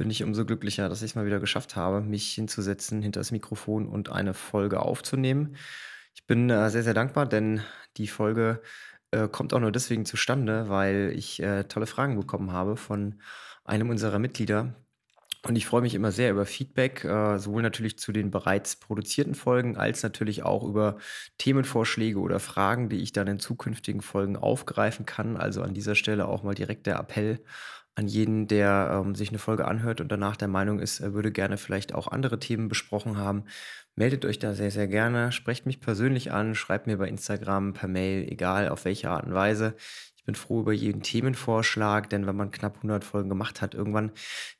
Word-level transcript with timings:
bin 0.00 0.08
ich 0.08 0.22
umso 0.22 0.46
glücklicher, 0.46 0.88
dass 0.88 1.02
ich 1.02 1.10
es 1.10 1.14
mal 1.14 1.26
wieder 1.26 1.40
geschafft 1.40 1.76
habe, 1.76 2.00
mich 2.00 2.32
hinzusetzen 2.32 3.02
hinter 3.02 3.20
das 3.20 3.32
Mikrofon 3.32 3.86
und 3.86 4.10
eine 4.10 4.32
Folge 4.32 4.80
aufzunehmen. 4.80 5.56
Ich 6.14 6.26
bin 6.26 6.48
äh, 6.48 6.70
sehr, 6.70 6.82
sehr 6.82 6.94
dankbar, 6.94 7.26
denn 7.26 7.60
die 7.98 8.08
Folge 8.08 8.62
äh, 9.10 9.28
kommt 9.28 9.52
auch 9.52 9.60
nur 9.60 9.72
deswegen 9.72 10.06
zustande, 10.06 10.70
weil 10.70 11.12
ich 11.14 11.42
äh, 11.42 11.64
tolle 11.64 11.84
Fragen 11.84 12.16
bekommen 12.16 12.50
habe 12.50 12.78
von 12.78 13.20
einem 13.62 13.90
unserer 13.90 14.18
Mitglieder. 14.18 14.74
Und 15.46 15.56
ich 15.56 15.66
freue 15.66 15.82
mich 15.82 15.94
immer 15.94 16.12
sehr 16.12 16.30
über 16.30 16.46
Feedback, 16.46 17.04
äh, 17.04 17.38
sowohl 17.38 17.60
natürlich 17.60 17.98
zu 17.98 18.10
den 18.10 18.30
bereits 18.30 18.76
produzierten 18.76 19.34
Folgen, 19.34 19.76
als 19.76 20.02
natürlich 20.02 20.44
auch 20.44 20.64
über 20.64 20.96
Themenvorschläge 21.36 22.20
oder 22.20 22.40
Fragen, 22.40 22.88
die 22.88 23.02
ich 23.02 23.12
dann 23.12 23.26
in 23.26 23.38
zukünftigen 23.38 24.00
Folgen 24.00 24.38
aufgreifen 24.38 25.04
kann. 25.04 25.36
Also 25.36 25.60
an 25.60 25.74
dieser 25.74 25.94
Stelle 25.94 26.26
auch 26.26 26.42
mal 26.42 26.54
direkt 26.54 26.86
der 26.86 26.98
Appell 26.98 27.44
an 27.94 28.08
jeden, 28.08 28.46
der 28.46 29.02
ähm, 29.04 29.14
sich 29.14 29.30
eine 29.30 29.38
Folge 29.38 29.66
anhört 29.66 30.00
und 30.00 30.10
danach 30.10 30.36
der 30.36 30.48
Meinung 30.48 30.80
ist, 30.80 31.00
er 31.00 31.12
würde 31.12 31.32
gerne 31.32 31.58
vielleicht 31.58 31.94
auch 31.94 32.08
andere 32.08 32.38
Themen 32.38 32.68
besprochen 32.68 33.16
haben. 33.16 33.44
Meldet 33.96 34.24
euch 34.24 34.38
da 34.38 34.54
sehr, 34.54 34.70
sehr 34.70 34.88
gerne. 34.88 35.32
Sprecht 35.32 35.66
mich 35.66 35.80
persönlich 35.80 36.32
an, 36.32 36.54
schreibt 36.54 36.86
mir 36.86 36.96
bei 36.96 37.08
Instagram, 37.08 37.74
per 37.74 37.88
Mail, 37.88 38.30
egal 38.30 38.68
auf 38.68 38.84
welche 38.84 39.10
Art 39.10 39.26
und 39.26 39.34
Weise. 39.34 39.74
Ich 40.20 40.24
bin 40.24 40.34
froh 40.34 40.60
über 40.60 40.72
jeden 40.72 41.02
Themenvorschlag, 41.02 42.10
denn 42.10 42.26
wenn 42.26 42.36
man 42.36 42.50
knapp 42.50 42.76
100 42.76 43.04
Folgen 43.04 43.30
gemacht 43.30 43.62
hat, 43.62 43.74
irgendwann, 43.74 44.12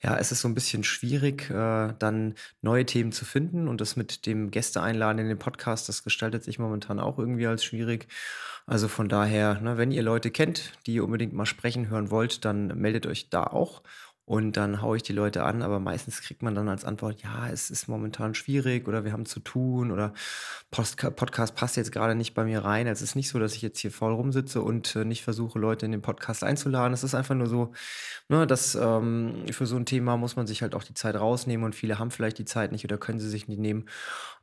ja, 0.02 0.16
es 0.16 0.32
ist 0.32 0.40
so 0.40 0.48
ein 0.48 0.54
bisschen 0.54 0.84
schwierig, 0.84 1.50
äh, 1.50 1.92
dann 1.98 2.34
neue 2.62 2.86
Themen 2.86 3.12
zu 3.12 3.26
finden. 3.26 3.68
Und 3.68 3.82
das 3.82 3.94
mit 3.94 4.24
dem 4.24 4.50
Gäste 4.50 4.82
einladen 4.82 5.18
in 5.18 5.28
den 5.28 5.38
Podcast, 5.38 5.88
das 5.88 6.02
gestaltet 6.02 6.44
sich 6.44 6.58
momentan 6.58 6.98
auch 6.98 7.18
irgendwie 7.18 7.46
als 7.46 7.62
schwierig. 7.62 8.08
Also 8.66 8.88
von 8.88 9.08
daher, 9.08 9.60
ne, 9.60 9.78
wenn 9.78 9.90
ihr 9.90 10.02
Leute 10.02 10.30
kennt, 10.30 10.72
die 10.86 10.94
ihr 10.94 11.04
unbedingt 11.04 11.32
mal 11.32 11.46
sprechen 11.46 11.88
hören 11.88 12.10
wollt, 12.10 12.44
dann 12.44 12.68
meldet 12.78 13.06
euch 13.06 13.30
da 13.30 13.44
auch 13.44 13.82
und 14.30 14.56
dann 14.56 14.80
haue 14.80 14.96
ich 14.96 15.02
die 15.02 15.12
Leute 15.12 15.42
an, 15.42 15.60
aber 15.60 15.80
meistens 15.80 16.22
kriegt 16.22 16.40
man 16.40 16.54
dann 16.54 16.68
als 16.68 16.84
Antwort, 16.84 17.20
ja, 17.20 17.48
es 17.48 17.68
ist 17.68 17.88
momentan 17.88 18.34
schwierig 18.34 18.86
oder 18.86 19.04
wir 19.04 19.10
haben 19.10 19.26
zu 19.26 19.40
tun 19.40 19.90
oder 19.90 20.12
Post 20.70 20.98
Podcast 21.16 21.56
passt 21.56 21.76
jetzt 21.76 21.90
gerade 21.90 22.14
nicht 22.14 22.32
bei 22.32 22.44
mir 22.44 22.64
rein. 22.64 22.86
Es 22.86 23.02
ist 23.02 23.16
nicht 23.16 23.28
so, 23.28 23.40
dass 23.40 23.56
ich 23.56 23.62
jetzt 23.62 23.80
hier 23.80 23.90
voll 23.90 24.12
rumsitze 24.12 24.62
und 24.62 24.94
äh, 24.94 25.04
nicht 25.04 25.24
versuche, 25.24 25.58
Leute 25.58 25.84
in 25.84 25.90
den 25.90 26.00
Podcast 26.00 26.44
einzuladen. 26.44 26.92
Es 26.92 27.02
ist 27.02 27.16
einfach 27.16 27.34
nur 27.34 27.48
so, 27.48 27.72
ne, 28.28 28.46
dass 28.46 28.76
ähm, 28.76 29.46
für 29.50 29.66
so 29.66 29.74
ein 29.74 29.84
Thema 29.84 30.16
muss 30.16 30.36
man 30.36 30.46
sich 30.46 30.62
halt 30.62 30.76
auch 30.76 30.84
die 30.84 30.94
Zeit 30.94 31.16
rausnehmen 31.16 31.66
und 31.66 31.74
viele 31.74 31.98
haben 31.98 32.12
vielleicht 32.12 32.38
die 32.38 32.44
Zeit 32.44 32.70
nicht 32.70 32.84
oder 32.84 32.98
können 32.98 33.18
sie 33.18 33.28
sich 33.28 33.48
nicht 33.48 33.58
nehmen. 33.58 33.86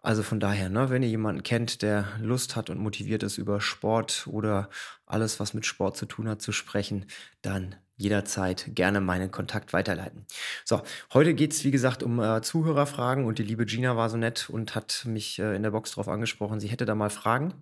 Also 0.01 0.21
von 0.21 0.41
daher, 0.41 0.67
ne, 0.67 0.89
wenn 0.89 1.01
ihr 1.01 1.07
jemanden 1.07 1.43
kennt, 1.43 1.81
der 1.81 2.09
Lust 2.19 2.57
hat 2.57 2.69
und 2.69 2.77
motiviert 2.77 3.23
ist, 3.23 3.37
über 3.37 3.61
Sport 3.61 4.27
oder 4.29 4.67
alles, 5.05 5.39
was 5.39 5.53
mit 5.53 5.65
Sport 5.65 5.95
zu 5.95 6.07
tun 6.07 6.27
hat, 6.27 6.41
zu 6.41 6.51
sprechen, 6.51 7.05
dann 7.41 7.77
jederzeit 7.97 8.69
gerne 8.75 9.01
meinen 9.01 9.31
Kontakt 9.31 9.73
weiterleiten. 9.73 10.25
So, 10.63 10.81
heute 11.13 11.33
geht 11.33 11.53
es, 11.53 11.63
wie 11.63 11.71
gesagt, 11.71 12.03
um 12.03 12.19
äh, 12.19 12.41
Zuhörerfragen 12.41 13.25
und 13.25 13.39
die 13.39 13.43
liebe 13.43 13.65
Gina 13.65 13.97
war 13.97 14.09
so 14.09 14.17
nett 14.17 14.49
und 14.49 14.75
hat 14.75 15.03
mich 15.05 15.39
äh, 15.39 15.55
in 15.55 15.63
der 15.63 15.71
Box 15.71 15.91
darauf 15.91 16.07
angesprochen, 16.07 16.59
sie 16.59 16.67
hätte 16.69 16.85
da 16.85 16.95
mal 16.95 17.09
Fragen 17.09 17.55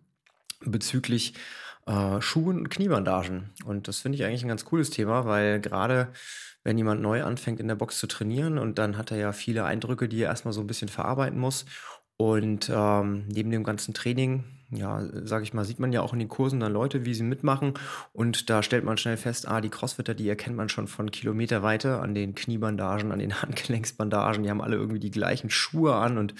bezüglich 0.59 1.33
äh, 1.85 2.19
Schuhen 2.21 2.57
und 2.59 2.69
Kniebandagen. 2.69 3.51
Und 3.65 3.87
das 3.87 3.99
finde 3.99 4.17
ich 4.17 4.25
eigentlich 4.25 4.43
ein 4.43 4.49
ganz 4.49 4.65
cooles 4.65 4.89
Thema, 4.89 5.25
weil 5.25 5.59
gerade 5.61 6.09
wenn 6.63 6.77
jemand 6.77 7.01
neu 7.01 7.23
anfängt 7.23 7.59
in 7.59 7.67
der 7.67 7.75
Box 7.75 7.99
zu 7.99 8.07
trainieren 8.07 8.57
und 8.57 8.79
dann 8.79 8.97
hat 8.97 9.11
er 9.11 9.17
ja 9.17 9.31
viele 9.33 9.65
Eindrücke, 9.65 10.09
die 10.09 10.23
er 10.23 10.29
erstmal 10.29 10.53
so 10.53 10.61
ein 10.61 10.67
bisschen 10.67 10.89
verarbeiten 10.89 11.39
muss. 11.39 11.65
Und 12.17 12.71
ähm, 12.73 13.25
neben 13.27 13.51
dem 13.51 13.63
ganzen 13.63 13.93
Training 13.93 14.43
ja, 14.71 15.03
sage 15.23 15.43
ich 15.43 15.53
mal, 15.53 15.63
sieht 15.63 15.79
man 15.79 15.93
ja 15.93 16.01
auch 16.01 16.13
in 16.13 16.19
den 16.19 16.27
Kursen 16.27 16.59
dann 16.59 16.73
Leute, 16.73 17.05
wie 17.05 17.13
sie 17.13 17.23
mitmachen. 17.23 17.73
Und 18.13 18.49
da 18.49 18.63
stellt 18.63 18.83
man 18.83 18.97
schnell 18.97 19.17
fest, 19.17 19.47
ah, 19.47 19.61
die 19.61 19.69
Crossfitter, 19.69 20.13
die 20.13 20.27
erkennt 20.27 20.55
man 20.55 20.69
schon 20.69 20.87
von 20.87 21.11
Kilometerweite 21.11 21.99
an 21.99 22.15
den 22.15 22.35
Kniebandagen, 22.35 23.11
an 23.11 23.19
den 23.19 23.33
Handgelenksbandagen. 23.41 24.43
Die 24.43 24.49
haben 24.49 24.61
alle 24.61 24.75
irgendwie 24.75 24.99
die 24.99 25.11
gleichen 25.11 25.49
Schuhe 25.49 25.95
an 25.95 26.17
und 26.17 26.33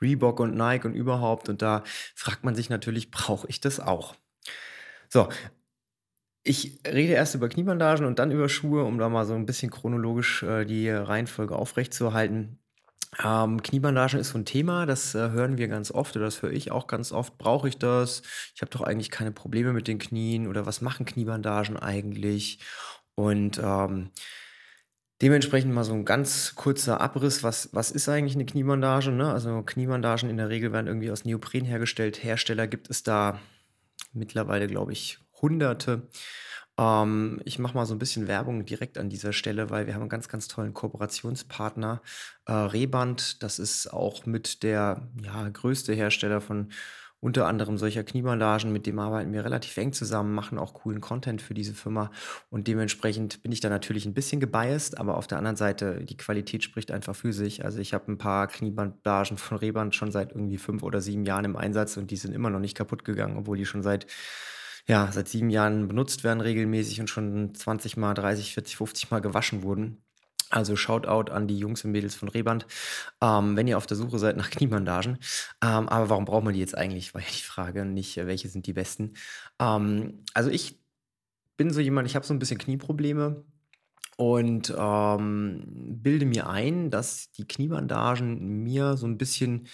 Reebok 0.00 0.40
und 0.40 0.54
Nike 0.54 0.86
und 0.86 0.94
überhaupt. 0.94 1.48
Und 1.48 1.62
da 1.62 1.82
fragt 2.14 2.44
man 2.44 2.54
sich 2.54 2.70
natürlich, 2.70 3.10
brauche 3.10 3.48
ich 3.48 3.60
das 3.60 3.80
auch? 3.80 4.14
So, 5.08 5.28
ich 6.42 6.80
rede 6.86 7.14
erst 7.14 7.34
über 7.34 7.48
Kniebandagen 7.48 8.06
und 8.06 8.18
dann 8.18 8.30
über 8.30 8.48
Schuhe, 8.48 8.84
um 8.84 8.98
da 8.98 9.08
mal 9.08 9.24
so 9.24 9.34
ein 9.34 9.46
bisschen 9.46 9.70
chronologisch 9.70 10.42
äh, 10.42 10.64
die 10.64 10.90
Reihenfolge 10.90 11.56
aufrechtzuerhalten. 11.56 12.58
Ähm, 13.22 13.62
Kniebandagen 13.62 14.18
ist 14.18 14.30
so 14.30 14.38
ein 14.38 14.44
Thema, 14.44 14.86
das 14.86 15.14
äh, 15.14 15.30
hören 15.30 15.58
wir 15.58 15.68
ganz 15.68 15.90
oft 15.90 16.16
oder 16.16 16.24
das 16.24 16.42
höre 16.42 16.52
ich 16.52 16.70
auch 16.70 16.86
ganz 16.86 17.12
oft. 17.12 17.38
Brauche 17.38 17.68
ich 17.68 17.78
das? 17.78 18.22
Ich 18.54 18.62
habe 18.62 18.70
doch 18.70 18.80
eigentlich 18.80 19.10
keine 19.10 19.32
Probleme 19.32 19.72
mit 19.72 19.88
den 19.88 19.98
Knien 19.98 20.48
oder 20.48 20.66
was 20.66 20.80
machen 20.80 21.06
Kniebandagen 21.06 21.76
eigentlich? 21.76 22.58
Und 23.14 23.60
ähm, 23.62 24.10
dementsprechend 25.22 25.72
mal 25.72 25.84
so 25.84 25.94
ein 25.94 26.04
ganz 26.04 26.54
kurzer 26.54 27.00
Abriss, 27.00 27.42
was, 27.42 27.70
was 27.72 27.90
ist 27.90 28.08
eigentlich 28.08 28.34
eine 28.34 28.46
Kniebandage? 28.46 29.12
Ne? 29.12 29.32
Also 29.32 29.62
Kniebandagen 29.62 30.28
in 30.28 30.36
der 30.36 30.48
Regel 30.48 30.72
werden 30.72 30.86
irgendwie 30.86 31.10
aus 31.10 31.24
Neopren 31.24 31.64
hergestellt. 31.64 32.24
Hersteller 32.24 32.66
gibt 32.66 32.90
es 32.90 33.02
da 33.02 33.38
mittlerweile, 34.12 34.66
glaube 34.66 34.92
ich, 34.92 35.18
hunderte. 35.40 36.08
Ähm, 36.78 37.40
ich 37.44 37.58
mache 37.58 37.74
mal 37.74 37.86
so 37.86 37.94
ein 37.94 37.98
bisschen 37.98 38.26
Werbung 38.28 38.64
direkt 38.64 38.98
an 38.98 39.08
dieser 39.08 39.32
Stelle, 39.32 39.70
weil 39.70 39.86
wir 39.86 39.94
haben 39.94 40.02
einen 40.02 40.08
ganz, 40.08 40.28
ganz 40.28 40.48
tollen 40.48 40.74
Kooperationspartner, 40.74 42.02
äh, 42.46 42.52
Reband. 42.52 43.42
Das 43.42 43.58
ist 43.58 43.92
auch 43.92 44.26
mit 44.26 44.62
der, 44.62 45.08
ja, 45.22 45.48
größte 45.48 45.92
Hersteller 45.94 46.40
von 46.40 46.70
unter 47.20 47.46
anderem 47.46 47.78
solcher 47.78 48.04
Kniebandagen. 48.04 48.70
Mit 48.70 48.86
dem 48.86 48.98
arbeiten 48.98 49.32
wir 49.32 49.44
relativ 49.44 49.74
eng 49.78 49.92
zusammen, 49.94 50.34
machen 50.34 50.58
auch 50.58 50.74
coolen 50.74 51.00
Content 51.00 51.40
für 51.40 51.54
diese 51.54 51.72
Firma 51.72 52.10
und 52.50 52.68
dementsprechend 52.68 53.42
bin 53.42 53.50
ich 53.50 53.60
da 53.60 53.70
natürlich 53.70 54.04
ein 54.04 54.12
bisschen 54.12 54.40
gebiased, 54.40 54.98
aber 54.98 55.16
auf 55.16 55.26
der 55.26 55.38
anderen 55.38 55.56
Seite, 55.56 56.04
die 56.04 56.18
Qualität 56.18 56.64
spricht 56.64 56.90
einfach 56.90 57.16
für 57.16 57.32
sich. 57.32 57.64
Also, 57.64 57.78
ich 57.78 57.94
habe 57.94 58.12
ein 58.12 58.18
paar 58.18 58.46
Kniebandagen 58.48 59.38
von 59.38 59.56
Reband 59.56 59.94
schon 59.94 60.12
seit 60.12 60.32
irgendwie 60.32 60.58
fünf 60.58 60.82
oder 60.82 61.00
sieben 61.00 61.24
Jahren 61.24 61.46
im 61.46 61.56
Einsatz 61.56 61.96
und 61.96 62.10
die 62.10 62.16
sind 62.16 62.34
immer 62.34 62.50
noch 62.50 62.60
nicht 62.60 62.76
kaputt 62.76 63.04
gegangen, 63.04 63.38
obwohl 63.38 63.56
die 63.56 63.64
schon 63.64 63.82
seit 63.82 64.06
ja, 64.86 65.10
seit 65.12 65.28
sieben 65.28 65.50
Jahren 65.50 65.88
benutzt 65.88 66.24
werden 66.24 66.40
regelmäßig 66.40 67.00
und 67.00 67.08
schon 67.08 67.54
20 67.54 67.96
mal, 67.96 68.14
30, 68.14 68.54
40, 68.54 68.76
50 68.76 69.10
mal 69.10 69.20
gewaschen 69.20 69.62
wurden. 69.62 70.02
Also 70.50 70.76
Shoutout 70.76 71.32
an 71.32 71.48
die 71.48 71.58
Jungs 71.58 71.84
und 71.84 71.92
Mädels 71.92 72.14
von 72.14 72.28
Reband, 72.28 72.66
ähm, 73.20 73.56
wenn 73.56 73.66
ihr 73.66 73.76
auf 73.76 73.86
der 73.86 73.96
Suche 73.96 74.18
seid 74.18 74.36
nach 74.36 74.50
Kniebandagen. 74.50 75.18
Ähm, 75.62 75.88
aber 75.88 76.10
warum 76.10 76.26
braucht 76.26 76.44
man 76.44 76.54
die 76.54 76.60
jetzt 76.60 76.76
eigentlich? 76.76 77.14
War 77.14 77.22
ja 77.22 77.26
die 77.28 77.42
Frage, 77.42 77.84
nicht 77.84 78.16
äh, 78.18 78.26
welche 78.26 78.48
sind 78.48 78.66
die 78.66 78.72
besten. 78.72 79.14
Ähm, 79.58 80.22
also 80.34 80.50
ich 80.50 80.78
bin 81.56 81.70
so 81.70 81.80
jemand, 81.80 82.08
ich 82.08 82.16
habe 82.16 82.26
so 82.26 82.34
ein 82.34 82.38
bisschen 82.38 82.58
Knieprobleme 82.58 83.44
und 84.16 84.72
ähm, 84.76 85.64
bilde 86.02 86.26
mir 86.26 86.48
ein, 86.48 86.90
dass 86.90 87.30
die 87.32 87.46
Kniebandagen 87.46 88.62
mir 88.62 88.96
so 88.96 89.06
ein 89.06 89.18
bisschen, 89.18 89.66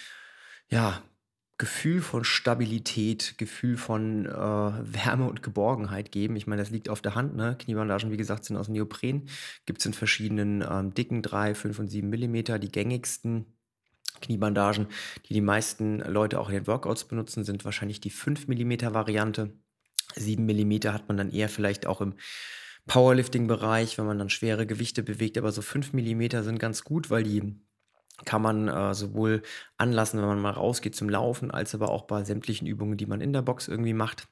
ja, 0.68 1.02
Gefühl 1.60 2.00
von 2.00 2.24
Stabilität, 2.24 3.34
Gefühl 3.36 3.76
von 3.76 4.24
äh, 4.24 4.30
Wärme 4.32 5.28
und 5.28 5.42
Geborgenheit 5.42 6.10
geben. 6.10 6.34
Ich 6.36 6.46
meine, 6.46 6.62
das 6.62 6.70
liegt 6.70 6.88
auf 6.88 7.02
der 7.02 7.14
Hand. 7.14 7.36
Ne? 7.36 7.54
Kniebandagen, 7.58 8.10
wie 8.10 8.16
gesagt, 8.16 8.46
sind 8.46 8.56
aus 8.56 8.68
Neopren. 8.68 9.28
Gibt 9.66 9.80
es 9.80 9.86
in 9.86 9.92
verschiedenen 9.92 10.64
ähm, 10.68 10.94
dicken 10.94 11.20
3, 11.20 11.54
5 11.54 11.78
und 11.80 11.88
7 11.88 12.08
Millimeter. 12.08 12.58
Die 12.58 12.72
gängigsten 12.72 13.44
Kniebandagen, 14.22 14.86
die 15.26 15.34
die 15.34 15.42
meisten 15.42 15.98
Leute 15.98 16.40
auch 16.40 16.48
in 16.48 16.54
den 16.54 16.66
Workouts 16.66 17.04
benutzen, 17.04 17.44
sind 17.44 17.66
wahrscheinlich 17.66 18.00
die 18.00 18.08
5 18.08 18.48
Millimeter 18.48 18.94
Variante. 18.94 19.52
7 20.16 20.46
Millimeter 20.46 20.94
hat 20.94 21.08
man 21.08 21.18
dann 21.18 21.30
eher 21.30 21.50
vielleicht 21.50 21.84
auch 21.84 22.00
im 22.00 22.14
Powerlifting-Bereich, 22.86 23.98
wenn 23.98 24.06
man 24.06 24.18
dann 24.18 24.30
schwere 24.30 24.66
Gewichte 24.66 25.02
bewegt. 25.02 25.36
Aber 25.36 25.52
so 25.52 25.60
5 25.60 25.92
Millimeter 25.92 26.42
sind 26.42 26.58
ganz 26.58 26.84
gut, 26.84 27.10
weil 27.10 27.22
die 27.22 27.60
kann 28.24 28.42
man 28.42 28.68
äh, 28.68 28.94
sowohl 28.94 29.42
anlassen, 29.76 30.20
wenn 30.20 30.28
man 30.28 30.40
mal 30.40 30.50
rausgeht 30.50 30.94
zum 30.94 31.08
Laufen, 31.08 31.50
als 31.50 31.74
aber 31.74 31.90
auch 31.90 32.04
bei 32.04 32.24
sämtlichen 32.24 32.66
Übungen, 32.66 32.96
die 32.96 33.06
man 33.06 33.20
in 33.20 33.32
der 33.32 33.42
Box 33.42 33.68
irgendwie 33.68 33.94
macht. 33.94 34.28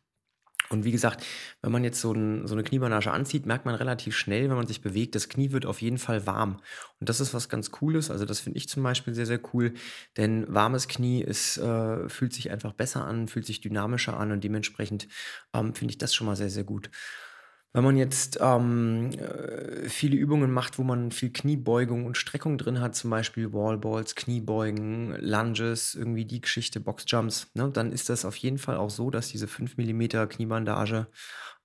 Und 0.70 0.85
wie 0.85 0.93
gesagt, 0.93 1.25
wenn 1.62 1.73
man 1.73 1.82
jetzt 1.82 2.00
so, 2.00 2.12
ein, 2.12 2.46
so 2.46 2.55
eine 2.55 2.62
Kniebandage 2.62 3.11
anzieht, 3.11 3.46
merkt 3.46 3.64
man 3.64 3.75
relativ 3.75 4.17
schnell, 4.17 4.50
wenn 4.50 4.56
man 4.56 4.67
sich 4.67 4.82
bewegt, 4.82 5.14
das 5.14 5.29
Knie 5.29 5.52
wird 5.52 5.64
auf 5.64 5.81
jeden 5.81 5.99
Fall 5.99 6.26
warm. 6.26 6.61
Und 7.00 7.08
das 7.08 7.20
ist 7.20 7.32
was 7.32 7.49
ganz 7.49 7.70
Cooles. 7.70 8.11
Also 8.11 8.25
das 8.26 8.40
finde 8.40 8.58
ich 8.58 8.69
zum 8.69 8.82
Beispiel 8.82 9.14
sehr, 9.14 9.26
sehr 9.26 9.40
cool. 9.55 9.73
Denn 10.17 10.44
warmes 10.52 10.88
Knie 10.88 11.23
ist, 11.23 11.56
äh, 11.56 12.08
fühlt 12.08 12.35
sich 12.35 12.50
einfach 12.50 12.75
besser 12.75 13.06
an, 13.06 13.29
fühlt 13.29 13.46
sich 13.46 13.61
dynamischer 13.61 14.19
an 14.19 14.31
und 14.31 14.44
dementsprechend 14.44 15.08
ähm, 15.55 15.75
finde 15.75 15.93
ich 15.93 15.99
das 15.99 16.14
schon 16.14 16.26
mal 16.26 16.37
sehr, 16.37 16.50
sehr 16.50 16.64
gut. 16.64 16.90
Wenn 17.74 17.84
man 17.84 17.96
jetzt, 17.96 18.38
ähm, 18.40 19.10
äh, 19.12 19.88
viele 19.88 20.16
Übungen 20.16 20.50
macht, 20.50 20.78
wo 20.78 20.84
man 20.84 21.12
viel 21.12 21.30
Kniebeugung 21.30 22.06
und 22.06 22.16
Streckung 22.16 22.56
drin 22.56 22.80
hat, 22.80 22.96
zum 22.96 23.10
Beispiel 23.10 23.52
Wallballs, 23.52 24.14
Kniebeugen, 24.14 25.14
Lunges, 25.20 25.94
irgendwie 25.94 26.24
die 26.24 26.40
Geschichte, 26.40 26.80
Boxjumps, 26.80 27.48
ne, 27.54 27.70
dann 27.70 27.92
ist 27.92 28.08
das 28.08 28.24
auf 28.24 28.36
jeden 28.36 28.58
Fall 28.58 28.76
auch 28.78 28.90
so, 28.90 29.10
dass 29.10 29.28
diese 29.28 29.48
5 29.48 29.76
Millimeter 29.76 30.26
Kniebandage, 30.26 31.08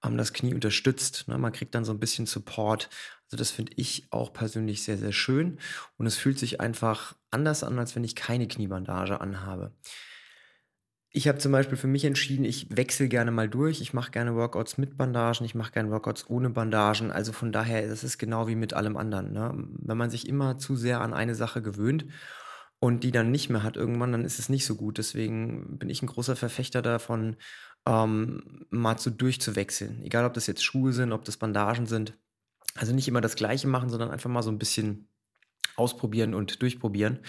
ähm, 0.04 0.18
das 0.18 0.34
Knie 0.34 0.54
unterstützt, 0.54 1.28
ne? 1.28 1.38
Man 1.38 1.54
kriegt 1.54 1.74
dann 1.76 1.86
so 1.86 1.94
ein 1.94 2.00
bisschen 2.00 2.26
Support. 2.26 2.90
Also, 3.26 3.38
das 3.38 3.52
finde 3.52 3.72
ich 3.78 4.08
auch 4.12 4.34
persönlich 4.34 4.84
sehr, 4.84 4.98
sehr 4.98 5.14
schön 5.14 5.60
und 5.98 6.06
es 6.06 6.18
fühlt 6.18 6.38
sich 6.40 6.60
einfach 6.62 7.16
anders 7.32 7.64
an, 7.64 7.80
als 7.80 7.96
wenn 7.96 8.04
ich 8.04 8.16
keine 8.16 8.48
Kniebandage 8.48 9.22
anhabe. 9.22 9.74
Ich 11.16 11.28
habe 11.28 11.38
zum 11.38 11.52
Beispiel 11.52 11.78
für 11.78 11.88
mich 11.88 12.06
entschieden, 12.06 12.44
ich 12.44 12.76
wechsle 12.76 13.08
gerne 13.08 13.30
mal 13.30 13.48
durch. 13.48 13.82
Ich 13.82 13.94
mache 13.94 14.10
gerne 14.10 14.36
Workouts 14.36 14.80
mit 14.80 14.98
Bandagen, 14.98 15.46
ich 15.46 15.54
mache 15.54 15.72
gerne 15.72 15.92
Workouts 15.92 16.28
ohne 16.28 16.50
Bandagen. 16.50 17.12
Also 17.12 17.32
von 17.32 17.52
daher, 17.52 17.88
das 17.88 18.04
ist 18.04 18.18
genau 18.18 18.48
wie 18.48 18.56
mit 18.56 18.74
allem 18.74 18.98
anderen. 18.98 19.32
Ne? 19.32 19.54
Wenn 19.54 19.98
man 19.98 20.10
sich 20.10 20.28
immer 20.28 20.58
zu 20.58 20.76
sehr 20.76 21.02
an 21.02 21.14
eine 21.14 21.36
Sache 21.36 21.62
gewöhnt 21.62 22.08
und 22.80 23.04
die 23.04 23.12
dann 23.12 23.30
nicht 23.30 23.52
mehr 23.52 23.62
hat 23.62 23.78
irgendwann, 23.78 24.12
dann 24.12 24.26
ist 24.26 24.40
es 24.40 24.50
nicht 24.50 24.66
so 24.66 24.74
gut. 24.74 24.98
Deswegen 24.98 25.78
bin 25.78 25.92
ich 25.92 26.02
ein 26.02 26.08
großer 26.08 26.36
Verfechter 26.36 26.82
davon, 26.82 27.36
ähm, 27.88 28.66
mal 28.72 28.98
so 28.98 29.12
durchzuwechseln. 29.12 30.02
Egal, 30.02 30.26
ob 30.26 30.34
das 30.34 30.48
jetzt 30.48 30.64
Schuhe 30.64 30.94
sind, 30.94 31.12
ob 31.12 31.26
das 31.26 31.38
Bandagen 31.38 31.86
sind. 31.86 32.18
Also 32.74 32.92
nicht 32.92 33.08
immer 33.08 33.22
das 33.22 33.36
Gleiche 33.36 33.68
machen, 33.68 33.90
sondern 33.90 34.10
einfach 34.10 34.32
mal 34.32 34.42
so 34.42 34.50
ein 34.50 34.58
bisschen 34.58 35.10
ausprobieren 35.76 36.34
und 36.34 36.60
durchprobieren. 36.60 37.20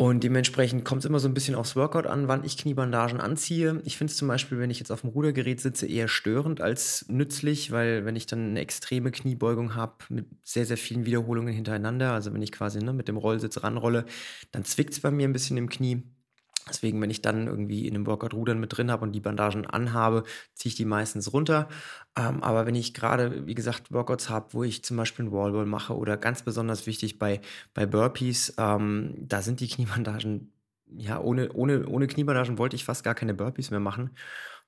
Und 0.00 0.24
dementsprechend 0.24 0.86
kommt 0.86 1.00
es 1.00 1.04
immer 1.04 1.20
so 1.20 1.28
ein 1.28 1.34
bisschen 1.34 1.54
aufs 1.54 1.76
Workout 1.76 2.06
an, 2.06 2.26
wann 2.26 2.42
ich 2.42 2.56
Kniebandagen 2.56 3.20
anziehe. 3.20 3.82
Ich 3.84 3.98
finde 3.98 4.10
es 4.10 4.16
zum 4.16 4.28
Beispiel, 4.28 4.58
wenn 4.58 4.70
ich 4.70 4.78
jetzt 4.78 4.90
auf 4.90 5.02
dem 5.02 5.10
Rudergerät 5.10 5.60
sitze, 5.60 5.86
eher 5.86 6.08
störend 6.08 6.62
als 6.62 7.04
nützlich, 7.10 7.70
weil 7.70 8.06
wenn 8.06 8.16
ich 8.16 8.24
dann 8.24 8.48
eine 8.48 8.60
extreme 8.60 9.10
Kniebeugung 9.10 9.74
habe 9.74 9.96
mit 10.08 10.24
sehr, 10.42 10.64
sehr 10.64 10.78
vielen 10.78 11.04
Wiederholungen 11.04 11.52
hintereinander, 11.52 12.14
also 12.14 12.32
wenn 12.32 12.40
ich 12.40 12.50
quasi 12.50 12.82
ne, 12.82 12.94
mit 12.94 13.08
dem 13.08 13.18
Rollsitz 13.18 13.62
ranrolle, 13.62 14.06
dann 14.52 14.64
zwickt 14.64 14.94
es 14.94 15.00
bei 15.00 15.10
mir 15.10 15.28
ein 15.28 15.34
bisschen 15.34 15.58
im 15.58 15.68
Knie. 15.68 16.02
Deswegen, 16.68 17.00
wenn 17.00 17.10
ich 17.10 17.22
dann 17.22 17.46
irgendwie 17.46 17.86
in 17.88 17.94
einem 17.94 18.06
Workout 18.06 18.34
Rudern 18.34 18.60
mit 18.60 18.76
drin 18.76 18.90
habe 18.90 19.02
und 19.04 19.12
die 19.12 19.20
Bandagen 19.20 19.66
anhabe, 19.66 20.24
ziehe 20.54 20.70
ich 20.70 20.76
die 20.76 20.84
meistens 20.84 21.32
runter. 21.32 21.68
Ähm, 22.16 22.42
aber 22.42 22.66
wenn 22.66 22.74
ich 22.74 22.94
gerade, 22.94 23.46
wie 23.46 23.54
gesagt, 23.54 23.92
Workouts 23.92 24.28
habe, 24.28 24.52
wo 24.52 24.62
ich 24.62 24.84
zum 24.84 24.96
Beispiel 24.96 25.24
einen 25.24 25.32
Wallball 25.32 25.66
mache 25.66 25.96
oder 25.96 26.16
ganz 26.16 26.42
besonders 26.42 26.86
wichtig 26.86 27.18
bei, 27.18 27.40
bei 27.74 27.86
Burpees, 27.86 28.54
ähm, 28.58 29.14
da 29.18 29.42
sind 29.42 29.60
die 29.60 29.68
Kniebandagen, 29.68 30.52
ja, 30.86 31.20
ohne, 31.20 31.52
ohne, 31.52 31.86
ohne 31.86 32.06
Kniebandagen 32.06 32.58
wollte 32.58 32.76
ich 32.76 32.84
fast 32.84 33.04
gar 33.04 33.14
keine 33.14 33.34
Burpees 33.34 33.70
mehr 33.70 33.80
machen. 33.80 34.10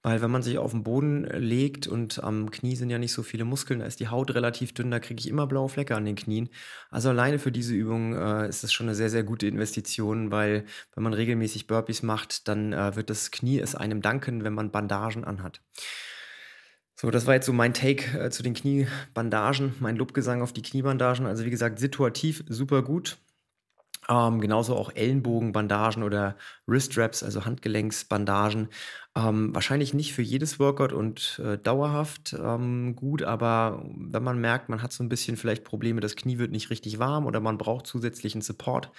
Weil 0.04 0.20
wenn 0.20 0.32
man 0.32 0.42
sich 0.42 0.58
auf 0.58 0.72
den 0.72 0.82
Boden 0.82 1.24
äh, 1.24 1.38
legt 1.38 1.86
und 1.86 2.22
am 2.22 2.50
Knie 2.50 2.74
sind 2.74 2.90
ja 2.90 2.98
nicht 2.98 3.12
so 3.12 3.22
viele 3.22 3.44
Muskeln, 3.44 3.80
da 3.80 3.86
ist 3.86 4.00
die 4.00 4.08
Haut 4.08 4.34
relativ 4.34 4.74
dünn, 4.74 4.90
da 4.90 4.98
kriege 4.98 5.20
ich 5.20 5.28
immer 5.28 5.46
blaue 5.46 5.68
Flecke 5.68 5.94
an 5.94 6.04
den 6.04 6.16
Knien. 6.16 6.48
Also 6.90 7.10
alleine 7.10 7.38
für 7.38 7.52
diese 7.52 7.74
Übung 7.74 8.14
äh, 8.14 8.48
ist 8.48 8.64
das 8.64 8.72
schon 8.72 8.86
eine 8.86 8.96
sehr, 8.96 9.10
sehr 9.10 9.22
gute 9.22 9.46
Investition, 9.46 10.30
weil 10.32 10.64
wenn 10.94 11.04
man 11.04 11.14
regelmäßig 11.14 11.68
Burpees 11.68 12.02
macht, 12.02 12.48
dann 12.48 12.72
äh, 12.72 12.96
wird 12.96 13.10
das 13.10 13.30
Knie 13.30 13.60
es 13.60 13.74
einem 13.74 14.02
danken, 14.02 14.42
wenn 14.42 14.54
man 14.54 14.72
Bandagen 14.72 15.24
anhat. 15.24 15.60
So, 16.96 17.10
das 17.10 17.26
war 17.26 17.34
jetzt 17.34 17.46
so 17.46 17.52
mein 17.52 17.74
Take 17.74 18.18
äh, 18.18 18.30
zu 18.30 18.42
den 18.42 18.54
Kniebandagen, 18.54 19.74
mein 19.80 19.96
Lobgesang 19.96 20.42
auf 20.42 20.52
die 20.52 20.62
Kniebandagen. 20.62 21.26
Also 21.26 21.44
wie 21.44 21.50
gesagt, 21.50 21.78
situativ 21.78 22.44
super 22.48 22.82
gut. 22.82 23.18
Ähm, 24.08 24.40
genauso 24.40 24.76
auch 24.76 24.90
Ellenbogenbandagen 24.94 26.02
oder 26.02 26.36
Wrist-Wraps, 26.66 27.22
also 27.22 27.44
Handgelenksbandagen. 27.44 28.68
Ähm, 29.14 29.54
wahrscheinlich 29.54 29.94
nicht 29.94 30.12
für 30.12 30.22
jedes 30.22 30.58
Workout 30.58 30.92
und 30.92 31.40
äh, 31.44 31.56
dauerhaft 31.58 32.34
ähm, 32.38 32.96
gut, 32.96 33.22
aber 33.22 33.84
wenn 33.94 34.24
man 34.24 34.40
merkt, 34.40 34.68
man 34.68 34.82
hat 34.82 34.92
so 34.92 35.04
ein 35.04 35.08
bisschen 35.08 35.36
vielleicht 35.36 35.64
Probleme, 35.64 36.00
das 36.00 36.16
Knie 36.16 36.38
wird 36.38 36.50
nicht 36.50 36.70
richtig 36.70 36.98
warm 36.98 37.26
oder 37.26 37.38
man 37.40 37.58
braucht 37.58 37.86
zusätzlichen 37.86 38.40
Support, 38.40 38.90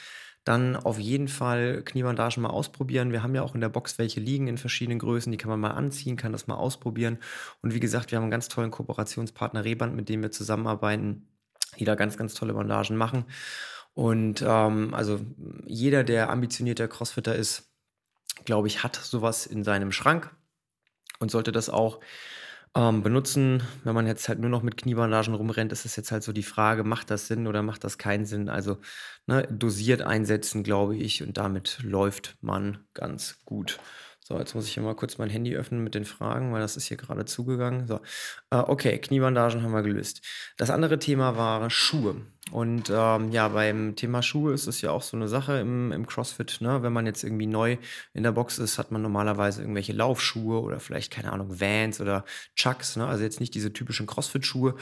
dann 0.46 0.76
auf 0.76 1.00
jeden 1.00 1.28
Fall 1.28 1.84
Kniebandagen 1.84 2.44
mal 2.44 2.50
ausprobieren. 2.50 3.12
Wir 3.12 3.24
haben 3.24 3.36
ja 3.36 3.44
auch 3.44 3.56
in 3.56 3.62
der 3.62 3.70
Box 3.70 3.98
welche 3.98 4.20
liegen 4.20 4.48
in 4.48 4.58
verschiedenen 4.58 5.00
Größen, 5.00 5.32
die 5.32 5.38
kann 5.38 5.50
man 5.50 5.60
mal 5.60 5.72
anziehen, 5.72 6.16
kann 6.16 6.32
das 6.32 6.48
mal 6.48 6.56
ausprobieren. 6.56 7.18
Und 7.62 7.74
wie 7.74 7.80
gesagt, 7.80 8.12
wir 8.12 8.18
haben 8.18 8.24
einen 8.24 8.32
ganz 8.32 8.50
tollen 8.50 8.72
Kooperationspartner 8.72 9.66
Reband, 9.66 9.96
mit 9.96 10.10
dem 10.10 10.22
wir 10.22 10.32
zusammenarbeiten, 10.32 11.28
die 11.80 11.86
da 11.86 11.96
ganz, 11.96 12.18
ganz 12.18 12.34
tolle 12.34 12.54
Bandagen 12.54 12.98
machen. 12.98 13.26
Und 13.94 14.44
ähm, 14.46 14.94
also 14.94 15.20
jeder, 15.66 16.04
der 16.04 16.30
ambitionierter 16.30 16.88
Crossfitter 16.88 17.36
ist, 17.36 17.72
glaube 18.46 18.68
ich, 18.68 18.84
hat 18.84 18.96
sowas 18.96 19.46
in 19.46 19.64
seinem 19.64 19.92
Schrank 19.92 20.36
und 21.20 21.30
sollte 21.30 21.52
das 21.52 21.70
auch 21.70 22.00
ähm, 22.76 23.04
benutzen. 23.04 23.64
Wenn 23.84 23.96
man 23.96 24.08
jetzt 24.08 24.28
halt 24.28 24.40
nur 24.40 24.50
noch 24.50 24.64
mit 24.64 24.78
Kniebandagen 24.78 25.36
rumrennt, 25.36 25.72
ist 25.72 25.86
es 25.86 25.96
jetzt 25.96 26.12
halt 26.12 26.24
so 26.24 26.34
die 26.34 26.44
Frage, 26.44 26.84
macht 26.84 27.12
das 27.12 27.28
Sinn 27.28 27.48
oder 27.48 27.62
macht 27.62 27.84
das 27.84 27.98
keinen 27.98 28.26
Sinn? 28.26 28.50
Also 28.50 28.80
ne, 29.28 29.48
dosiert 29.52 30.02
einsetzen, 30.02 30.64
glaube 30.64 30.96
ich, 30.96 31.22
und 31.22 31.38
damit 31.38 31.80
läuft 31.84 32.38
man 32.42 32.86
ganz 32.94 33.40
gut. 33.46 33.80
So, 34.26 34.40
jetzt 34.40 34.56
muss 34.56 34.68
ich 34.68 34.74
hier 34.74 34.84
mal 34.84 34.96
kurz 34.96 35.18
mein 35.18 35.30
Handy 35.30 35.54
öffnen 35.54 35.84
mit 35.84 35.96
den 35.96 36.06
Fragen, 36.06 36.54
weil 36.54 36.62
das 36.62 36.78
ist 36.78 36.86
hier 36.86 36.96
gerade 36.96 37.26
zugegangen. 37.26 37.88
So, 37.88 38.00
äh, 38.52 38.56
okay, 38.56 38.98
Kniebandagen 38.98 39.62
haben 39.62 39.74
wir 39.74 39.84
gelöst. 39.84 40.22
Das 40.56 40.70
andere 40.70 40.98
Thema 40.98 41.36
war 41.36 41.70
Schuhe. 41.70 42.22
Und 42.54 42.92
ähm, 42.94 43.32
ja, 43.32 43.48
beim 43.48 43.96
Thema 43.96 44.22
Schuhe 44.22 44.54
ist 44.54 44.68
es 44.68 44.80
ja 44.82 44.92
auch 44.92 45.02
so 45.02 45.18
eine 45.18 45.28
Sache 45.28 45.58
im, 45.58 45.92
im 45.92 46.06
CrossFit. 46.06 46.60
Ne? 46.62 46.84
Wenn 46.84 46.94
man 46.94 47.08
jetzt 47.08 47.24
irgendwie 47.24 47.48
neu 47.48 47.78
in 48.14 48.22
der 48.22 48.32
Box 48.32 48.60
ist, 48.60 48.78
hat 48.78 48.92
man 48.92 49.02
normalerweise 49.02 49.62
irgendwelche 49.62 49.94
Laufschuhe 49.94 50.62
oder 50.62 50.80
vielleicht, 50.80 51.12
keine 51.12 51.34
Ahnung, 51.34 51.60
Vans 51.60 52.00
oder 52.00 52.26
Chucks. 52.56 52.96
Ne? 52.96 53.08
Also 53.08 53.24
jetzt 53.24 53.40
nicht 53.40 53.56
diese 53.56 53.74
typischen 53.74 54.06
CrossFit-Schuhe. 54.06 54.76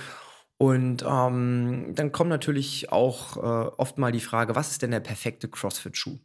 Und 0.57 1.05
ähm, 1.07 1.93
dann 1.95 2.11
kommt 2.11 2.29
natürlich 2.29 2.91
auch 2.91 3.37
äh, 3.37 3.71
oft 3.77 3.97
mal 3.97 4.11
die 4.11 4.19
Frage, 4.19 4.53
was 4.53 4.71
ist 4.71 4.81
denn 4.81 4.91
der 4.91 4.99
perfekte 4.99 5.47
CrossFit-Schuh? 5.47 6.19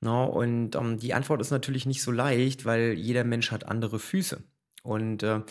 Ne? 0.00 0.26
Und 0.26 0.74
ähm, 0.74 0.98
die 0.98 1.14
Antwort 1.14 1.40
ist 1.40 1.52
natürlich 1.52 1.86
nicht 1.86 2.02
so 2.02 2.10
leicht, 2.10 2.64
weil 2.64 2.94
jeder 2.94 3.22
Mensch 3.22 3.52
hat 3.52 3.68
andere 3.68 4.00
Füße. 4.00 4.42
Und 4.88 5.22
äh, 5.22 5.42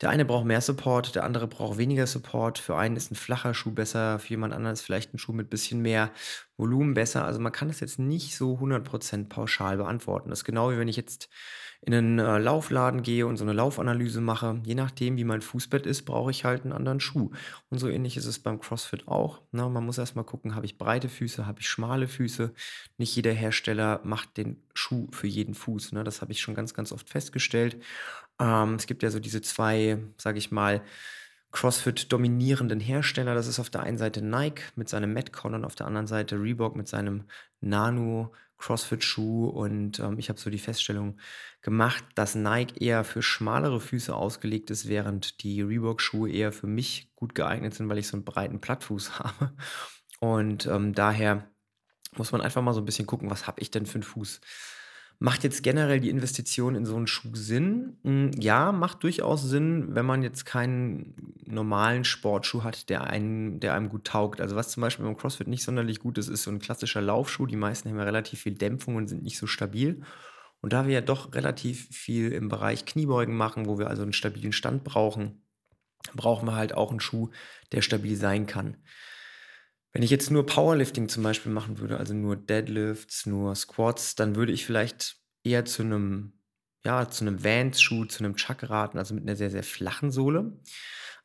der 0.00 0.10
eine 0.10 0.24
braucht 0.24 0.44
mehr 0.44 0.60
Support, 0.60 1.16
der 1.16 1.24
andere 1.24 1.48
braucht 1.48 1.78
weniger 1.78 2.06
Support. 2.06 2.58
Für 2.58 2.76
einen 2.76 2.94
ist 2.94 3.10
ein 3.10 3.16
flacher 3.16 3.52
Schuh 3.52 3.72
besser, 3.72 4.20
für 4.20 4.30
jemand 4.30 4.54
anderen 4.54 4.72
ist 4.72 4.82
vielleicht 4.82 5.12
ein 5.12 5.18
Schuh 5.18 5.32
mit 5.32 5.50
bisschen 5.50 5.82
mehr 5.82 6.12
Volumen 6.56 6.94
besser. 6.94 7.24
Also 7.24 7.40
man 7.40 7.50
kann 7.50 7.66
das 7.66 7.80
jetzt 7.80 7.98
nicht 7.98 8.36
so 8.36 8.54
100% 8.54 9.28
pauschal 9.28 9.78
beantworten. 9.78 10.30
Das 10.30 10.40
ist 10.40 10.44
genau 10.44 10.70
wie 10.70 10.78
wenn 10.78 10.86
ich 10.86 10.96
jetzt 10.96 11.28
in 11.86 11.92
einen 11.92 12.18
äh, 12.18 12.38
Laufladen 12.38 13.02
gehe 13.02 13.26
und 13.26 13.36
so 13.36 13.44
eine 13.44 13.52
Laufanalyse 13.52 14.22
mache, 14.22 14.62
je 14.64 14.74
nachdem, 14.74 15.18
wie 15.18 15.24
mein 15.24 15.42
Fußbett 15.42 15.84
ist, 15.84 16.04
brauche 16.04 16.30
ich 16.30 16.44
halt 16.44 16.62
einen 16.62 16.72
anderen 16.72 16.98
Schuh. 16.98 17.30
Und 17.68 17.78
so 17.78 17.88
ähnlich 17.88 18.16
ist 18.16 18.24
es 18.24 18.38
beim 18.38 18.58
CrossFit 18.58 19.06
auch. 19.06 19.42
Ne? 19.52 19.68
Man 19.68 19.84
muss 19.84 19.98
erstmal 19.98 20.24
gucken, 20.24 20.54
habe 20.54 20.64
ich 20.64 20.78
breite 20.78 21.10
Füße, 21.10 21.46
habe 21.46 21.60
ich 21.60 21.68
schmale 21.68 22.08
Füße. 22.08 22.54
Nicht 22.96 23.14
jeder 23.14 23.32
Hersteller 23.32 24.00
macht 24.02 24.38
den 24.38 24.62
Schuh 24.72 25.08
für 25.10 25.26
jeden 25.26 25.54
Fuß. 25.54 25.92
Ne? 25.92 26.04
Das 26.04 26.22
habe 26.22 26.32
ich 26.32 26.40
schon 26.40 26.54
ganz, 26.54 26.72
ganz 26.72 26.90
oft 26.90 27.10
festgestellt. 27.10 27.76
Ähm, 28.40 28.74
es 28.74 28.86
gibt 28.86 29.02
ja 29.02 29.10
so 29.10 29.20
diese 29.20 29.42
zwei, 29.42 29.98
sage 30.18 30.38
ich 30.38 30.50
mal, 30.50 30.82
CrossFit 31.52 32.12
dominierenden 32.12 32.80
Hersteller. 32.80 33.34
Das 33.34 33.46
ist 33.46 33.60
auf 33.60 33.70
der 33.70 33.82
einen 33.82 33.96
Seite 33.96 34.22
Nike 34.22 34.62
mit 34.74 34.88
seinem 34.88 35.12
Metcon 35.12 35.54
und 35.54 35.64
auf 35.64 35.76
der 35.76 35.86
anderen 35.86 36.08
Seite 36.08 36.36
Reebok 36.36 36.74
mit 36.74 36.88
seinem 36.88 37.24
Nano 37.60 38.32
CrossFit-Schuh. 38.58 39.46
Und 39.46 40.00
ähm, 40.00 40.18
ich 40.18 40.28
habe 40.28 40.40
so 40.40 40.50
die 40.50 40.58
Feststellung 40.58 41.18
gemacht, 41.62 42.04
dass 42.16 42.34
Nike 42.34 42.82
eher 42.82 43.04
für 43.04 43.22
schmalere 43.22 43.80
Füße 43.80 44.14
ausgelegt 44.14 44.70
ist, 44.70 44.88
während 44.88 45.42
die 45.44 45.62
Reebok-Schuhe 45.62 46.30
eher 46.30 46.52
für 46.52 46.66
mich 46.66 47.12
gut 47.14 47.36
geeignet 47.36 47.74
sind, 47.74 47.88
weil 47.88 47.98
ich 47.98 48.08
so 48.08 48.16
einen 48.16 48.24
breiten 48.24 48.60
Plattfuß 48.60 49.18
habe. 49.20 49.54
Und 50.18 50.66
ähm, 50.66 50.92
daher 50.92 51.48
muss 52.16 52.32
man 52.32 52.40
einfach 52.40 52.62
mal 52.62 52.74
so 52.74 52.80
ein 52.80 52.86
bisschen 52.86 53.06
gucken, 53.06 53.30
was 53.30 53.46
habe 53.46 53.60
ich 53.60 53.70
denn 53.70 53.86
für 53.86 53.96
einen 53.96 54.02
Fuß? 54.02 54.40
Macht 55.24 55.42
jetzt 55.42 55.62
generell 55.62 56.00
die 56.00 56.10
Investition 56.10 56.74
in 56.74 56.84
so 56.84 56.96
einen 56.96 57.06
Schuh 57.06 57.30
Sinn? 57.32 57.96
Hm, 58.04 58.32
ja, 58.38 58.72
macht 58.72 59.02
durchaus 59.04 59.42
Sinn, 59.42 59.94
wenn 59.94 60.04
man 60.04 60.22
jetzt 60.22 60.44
keinen 60.44 61.14
normalen 61.46 62.04
Sportschuh 62.04 62.62
hat, 62.62 62.90
der 62.90 63.04
einen 63.04 63.58
der 63.58 63.72
einem 63.72 63.88
gut 63.88 64.04
taugt. 64.04 64.42
Also, 64.42 64.54
was 64.54 64.68
zum 64.68 64.82
Beispiel 64.82 65.06
beim 65.06 65.16
CrossFit 65.16 65.48
nicht 65.48 65.62
sonderlich 65.62 66.00
gut 66.00 66.18
ist, 66.18 66.28
ist 66.28 66.42
so 66.42 66.50
ein 66.50 66.58
klassischer 66.58 67.00
Laufschuh. 67.00 67.46
Die 67.46 67.56
meisten 67.56 67.88
haben 67.88 67.96
ja 67.96 68.04
relativ 68.04 68.42
viel 68.42 68.52
Dämpfung 68.52 68.96
und 68.96 69.08
sind 69.08 69.22
nicht 69.22 69.38
so 69.38 69.46
stabil. 69.46 70.02
Und 70.60 70.74
da 70.74 70.86
wir 70.86 70.92
ja 70.92 71.00
doch 71.00 71.32
relativ 71.34 71.88
viel 71.88 72.30
im 72.30 72.50
Bereich 72.50 72.84
Kniebeugen 72.84 73.34
machen, 73.34 73.64
wo 73.64 73.78
wir 73.78 73.88
also 73.88 74.02
einen 74.02 74.12
stabilen 74.12 74.52
Stand 74.52 74.84
brauchen, 74.84 75.42
brauchen 76.14 76.46
wir 76.46 76.54
halt 76.54 76.74
auch 76.74 76.90
einen 76.90 77.00
Schuh, 77.00 77.30
der 77.72 77.80
stabil 77.80 78.16
sein 78.16 78.44
kann. 78.44 78.76
Wenn 79.94 80.02
ich 80.02 80.10
jetzt 80.10 80.30
nur 80.30 80.44
Powerlifting 80.44 81.08
zum 81.08 81.22
Beispiel 81.22 81.52
machen 81.52 81.78
würde, 81.78 81.98
also 81.98 82.14
nur 82.14 82.34
Deadlifts, 82.36 83.26
nur 83.26 83.54
Squats, 83.54 84.16
dann 84.16 84.34
würde 84.34 84.52
ich 84.52 84.66
vielleicht 84.66 85.16
eher 85.44 85.64
zu 85.64 85.82
einem, 85.82 86.32
ja, 86.84 87.08
zu 87.08 87.24
einem 87.24 87.44
Vans-Schuh, 87.44 88.04
zu 88.06 88.24
einem 88.24 88.34
Chuck 88.34 88.68
raten, 88.68 88.98
also 88.98 89.14
mit 89.14 89.22
einer 89.22 89.36
sehr, 89.36 89.50
sehr 89.50 89.62
flachen 89.62 90.10
Sohle. 90.10 90.58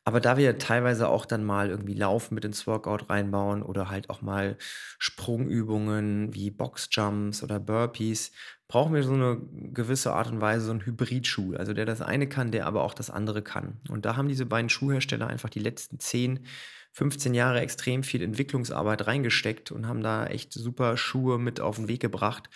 Aber 0.04 0.20
da 0.20 0.36
wir 0.36 0.44
ja 0.44 0.52
teilweise 0.54 1.08
auch 1.08 1.26
dann 1.26 1.44
mal 1.44 1.68
irgendwie 1.68 1.94
Laufen 1.94 2.34
mit 2.34 2.44
ins 2.44 2.66
Workout 2.66 3.10
reinbauen 3.10 3.62
oder 3.62 3.90
halt 3.90 4.08
auch 4.08 4.22
mal 4.22 4.56
Sprungübungen 4.98 6.32
wie 6.34 6.50
Boxjumps 6.50 7.42
oder 7.42 7.60
Burpees, 7.60 8.32
brauchen 8.68 8.94
wir 8.94 9.02
so 9.02 9.12
eine 9.14 9.40
gewisse 9.52 10.12
Art 10.14 10.30
und 10.30 10.40
Weise 10.40 10.66
so 10.66 10.72
'n 10.72 10.86
Hybridschuh, 10.86 11.54
also 11.56 11.74
der 11.74 11.86
das 11.86 12.00
eine 12.02 12.28
kann, 12.28 12.50
der 12.52 12.66
aber 12.66 12.82
auch 12.84 12.94
das 12.94 13.10
andere 13.10 13.42
kann. 13.42 13.80
Und 13.90 14.04
da 14.06 14.16
haben 14.16 14.28
diese 14.28 14.46
beiden 14.46 14.70
Schuhhersteller 14.70 15.26
einfach 15.26 15.50
die 15.50 15.58
letzten 15.60 15.98
10, 16.00 16.46
15 16.92 17.34
Jahre 17.34 17.60
extrem 17.60 18.02
viel 18.02 18.22
Entwicklungsarbeit 18.22 19.06
reingesteckt 19.06 19.72
und 19.72 19.86
haben 19.88 20.02
da 20.02 20.26
echt 20.26 20.52
super 20.52 20.96
Schuhe 20.96 21.38
mit 21.38 21.60
auf 21.60 21.78
'n 21.78 21.88
Weg 21.88 22.00
gebracht. 22.00 22.50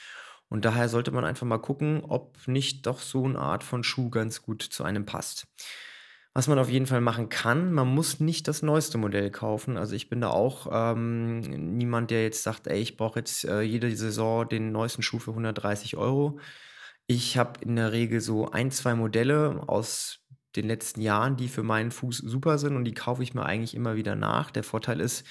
Und 0.48 0.64
daher 0.64 0.88
sollte 0.88 1.10
man 1.12 1.24
einfach 1.24 1.46
mal 1.46 1.58
gucken, 1.58 2.02
ob 2.04 2.38
nicht 2.48 2.86
doch 2.86 3.00
so 3.00 3.26
'ne 3.28 3.38
Art 3.38 3.64
von 3.64 3.84
Schuh 3.84 4.10
ganz 4.10 4.42
gut 4.42 4.62
zu 4.62 4.84
einem 4.84 5.06
passt. 5.06 5.46
Was 6.34 6.48
man 6.48 6.58
auf 6.58 6.68
jeden 6.70 6.86
Fall 6.86 7.00
machen 7.00 7.28
kann, 7.28 7.72
man 7.72 7.88
muss 7.88 8.18
nicht 8.20 8.48
das 8.48 8.62
neueste 8.62 8.98
Modell 8.98 9.30
kaufen. 9.30 9.76
Also, 9.78 9.94
ich 9.96 10.08
bin 10.10 10.20
da 10.20 10.30
auch, 10.30 10.68
ähm, 10.72 11.40
niemand, 11.78 12.10
der 12.10 12.24
jetzt 12.24 12.42
sagt: 12.42 12.66
„Ey, 12.68 12.80
ich 12.80 12.96
brauche 12.96 13.20
jetzt, 13.20 13.44
äh, 13.44 13.62
jede 13.62 13.94
Saison 13.96 14.48
den 14.48 14.72
neuesten 14.72 15.02
Schuh 15.02 15.18
für 15.20 15.34
130 15.34 15.96
Euro. 15.96 16.38
Ich 17.08 17.38
habe 17.38 17.60
in 17.62 17.76
der 17.76 17.92
Regel 17.92 18.20
so 18.22 18.50
ein 18.50 18.70
2 18.72 18.94
Modelle 18.96 19.62
aus 19.68 20.23
den 20.56 20.66
letzten 20.68 21.00
Jahren, 21.02 21.36
die 21.36 21.48
für 21.48 21.62
meinen 21.62 21.90
Fuß 21.90 22.18
super 22.18 22.58
sind 22.58 22.76
und 22.76 22.84
die 22.84 22.94
kaufe 22.94 23.22
ich 23.22 23.34
mir 23.34 23.44
eigentlich 23.46 23.74
immer 23.74 23.96
wieder 23.96 24.16
nach. 24.16 24.50
Der 24.50 24.64
Vorteil 24.64 25.00
ist, 25.00 25.26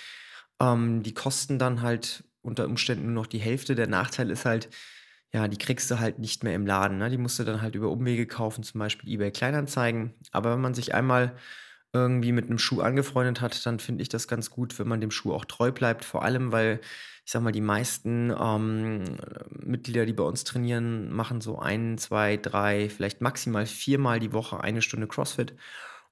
ähm, 0.61 1.03
die 1.03 1.13
kosten 1.13 1.59
dann 1.59 1.81
halt 1.81 2.23
unter 2.41 2.65
Umständen 2.65 3.05
nur 3.05 3.13
noch 3.23 3.27
die 3.27 3.39
Hälfte. 3.39 3.75
Der 3.75 3.87
Nachteil 3.87 4.29
ist 4.31 4.45
halt, 4.45 4.69
ja, 5.33 5.47
die 5.47 5.57
kriegst 5.57 5.89
du 5.91 5.99
halt 5.99 6.19
nicht 6.19 6.43
mehr 6.43 6.55
im 6.55 6.65
Laden, 6.67 6.97
ne? 6.99 7.09
Die 7.09 7.17
musst 7.17 7.39
du 7.39 7.43
dann 7.43 7.61
halt 7.61 7.75
über 7.75 7.89
Umwege 7.89 8.27
kaufen, 8.27 8.63
zum 8.63 8.79
Beispiel 8.79 9.09
eBay 9.13 9.31
Kleinanzeigen. 9.31 10.13
Aber 10.31 10.53
wenn 10.53 10.61
man 10.61 10.73
sich 10.75 10.93
einmal 10.93 11.35
irgendwie 11.93 12.31
mit 12.31 12.49
'nem 12.49 12.59
Schuh 12.59 12.81
angefreundet 12.81 13.41
hat, 13.41 13.65
dann 13.65 13.79
finde 13.79 14.01
ich 14.03 14.09
das 14.09 14.27
ganz 14.27 14.49
gut, 14.51 14.79
wenn 14.79 14.87
man 14.87 15.01
dem 15.01 15.11
Schuh 15.11 15.33
auch 15.33 15.45
treu 15.45 15.71
bleibt. 15.71 16.05
Vor 16.05 16.23
allem, 16.23 16.51
weil, 16.51 16.81
ich 17.25 17.31
sage 17.31 17.43
mal, 17.45 17.51
die 17.51 17.61
meisten, 17.61 18.31
ähm, 18.37 19.03
Mitglieder, 19.49 20.05
die 20.05 20.13
bei 20.13 20.23
uns 20.23 20.43
trainieren, 20.43 21.11
machen 21.11 21.41
so 21.41 21.59
ein, 21.59 21.97
2, 21.97 22.37
3, 22.37 22.89
vielleicht 22.89 23.21
maximal 23.21 23.65
viermal 23.65 24.19
die 24.19 24.33
Woche 24.33 24.59
eine 24.61 24.81
Stunde 24.81 25.07
CrossFit. 25.07 25.55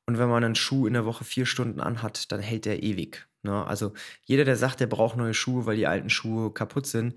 Und 0.08 0.18
wenn 0.20 0.30
man 0.30 0.44
'nen 0.44 0.56
Schuh 0.56 0.88
in 0.88 0.94
der 0.94 1.06
Woche 1.06 1.24
4 1.26 1.46
Stunden 1.46 1.80
anhat, 1.82 2.32
dann 2.32 2.40
hält 2.42 2.66
der 2.66 2.84
ewig, 2.84 3.28
ne? 3.44 3.66
Also, 3.68 3.94
jeder, 4.26 4.46
der 4.46 4.56
sagt, 4.58 4.80
der 4.80 4.88
braucht 4.88 5.18
neue 5.18 5.34
Schuhe, 5.34 5.66
weil 5.66 5.78
die 5.78 5.88
alten 5.88 6.10
Schuhe 6.10 6.52
kaputt 6.54 6.88
sind, 6.88 7.16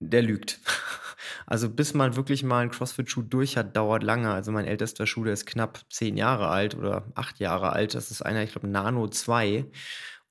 der 0.00 0.22
lügt. 0.22 0.60
Also, 1.46 1.68
bis 1.70 1.94
man 1.94 2.16
wirklich 2.16 2.42
mal 2.44 2.62
'n 2.64 2.70
CrossFit-Schuh 2.70 3.22
durch 3.22 3.56
hat, 3.56 3.76
dauert 3.76 4.02
lange. 4.04 4.30
Also, 4.32 4.52
mein 4.52 4.64
ältester 4.66 5.06
Schuh, 5.06 5.24
der 5.24 5.34
ist 5.34 5.46
knapp 5.46 5.80
10 5.90 6.16
Jahre 6.16 6.48
alt 6.48 6.74
oder 6.76 7.06
8 7.14 7.40
Jahre 7.40 7.72
alt. 7.72 7.94
Das 7.94 8.10
ist 8.10 8.22
einer, 8.22 8.42
ich 8.44 8.52
glaube, 8.52 8.68
Nano 8.68 9.08
2 9.08 9.66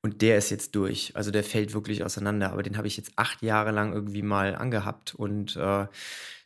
und 0.04 0.22
der 0.22 0.38
ist 0.38 0.50
jetzt 0.52 0.76
durch. 0.76 1.14
Also, 1.16 1.32
der 1.32 1.44
fällt 1.44 1.74
wirklich 1.74 2.04
auseinander, 2.06 2.52
aber 2.54 2.64
den 2.64 2.78
habe 2.78 2.88
ich 2.88 2.98
jetzt 2.98 3.12
8 3.18 3.42
Jahre 3.44 3.72
lang 3.72 3.94
irgendwie 3.94 4.22
mal 4.24 4.56
angehabt 4.56 5.16
und, 5.16 5.56
äh, 5.58 5.88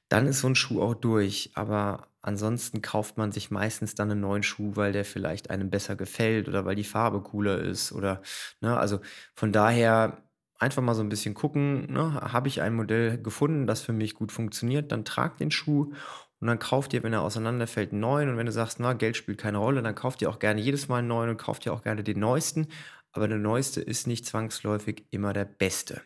dann 0.10 0.28
ist 0.28 0.40
so 0.42 0.48
'n 0.48 0.56
Schuh 0.56 0.82
auch 0.82 0.96
durch. 0.96 1.52
Aber 1.56 2.08
ansonsten 2.22 2.82
kauft 2.82 3.18
man 3.18 3.32
sich 3.32 3.52
meistens 3.52 3.96
dann 3.96 4.10
'nen 4.10 4.22
neuen 4.22 4.44
Schuh, 4.44 4.72
weil 4.76 4.92
der 4.94 5.06
vielleicht 5.06 5.50
einem 5.52 5.70
besser 5.72 5.96
gefällt 5.96 6.48
oder 6.50 6.66
weil 6.66 6.76
die 6.76 6.84
Farbe 6.86 7.22
cooler 7.22 7.60
ist 7.60 7.92
oder 7.94 8.22
ne? 8.62 8.78
Also, 8.78 9.00
von 9.36 9.52
daher 9.52 10.24
einfach 10.60 10.82
mal 10.84 10.94
so 10.96 11.02
'n 11.04 11.10
bisschen 11.10 11.34
gucken, 11.36 11.92
ne? 11.94 12.14
Habe 12.34 12.48
ich 12.50 12.62
ein 12.62 12.76
Modell 12.76 13.18
gefunden, 13.22 13.68
das 13.68 13.82
für 13.82 13.94
mich 13.94 14.16
gut 14.16 14.32
funktioniert, 14.32 14.92
dann 14.92 15.06
trag 15.06 15.38
den 15.38 15.52
Schuh 15.52 15.94
und 16.42 16.48
dann 16.48 16.60
kauf 16.60 16.88
dir, 16.90 17.04
wenn 17.04 17.14
er 17.14 17.22
auseinanderfällt, 17.24 17.92
'n 17.94 18.00
neuen. 18.00 18.30
Und 18.30 18.38
wenn 18.38 18.46
du 18.48 18.52
sagst: 18.52 18.80
„Na, 18.80 18.94
Geld 18.94 19.18
spielt 19.18 19.38
keine 19.40 19.58
Rolle“, 19.60 19.82
dann 19.84 19.96
kauf 19.96 20.16
dir 20.18 20.30
auch 20.30 20.40
gerne 20.40 20.62
jedes 20.62 20.88
Mal 20.90 21.00
'n 21.02 21.08
neuen 21.08 21.30
und 21.32 21.38
kauf 21.38 21.60
dir 21.60 21.74
auch 21.74 21.82
gerne 21.84 22.04
den 22.04 22.20
neuesten. 22.20 22.68
Aber 23.14 23.28
der 23.28 23.38
neueste 23.38 23.80
ist 23.82 24.08
nicht 24.08 24.26
zwangsläufig 24.26 25.06
immer 25.12 25.34
der 25.34 25.46
beste. 25.46 26.02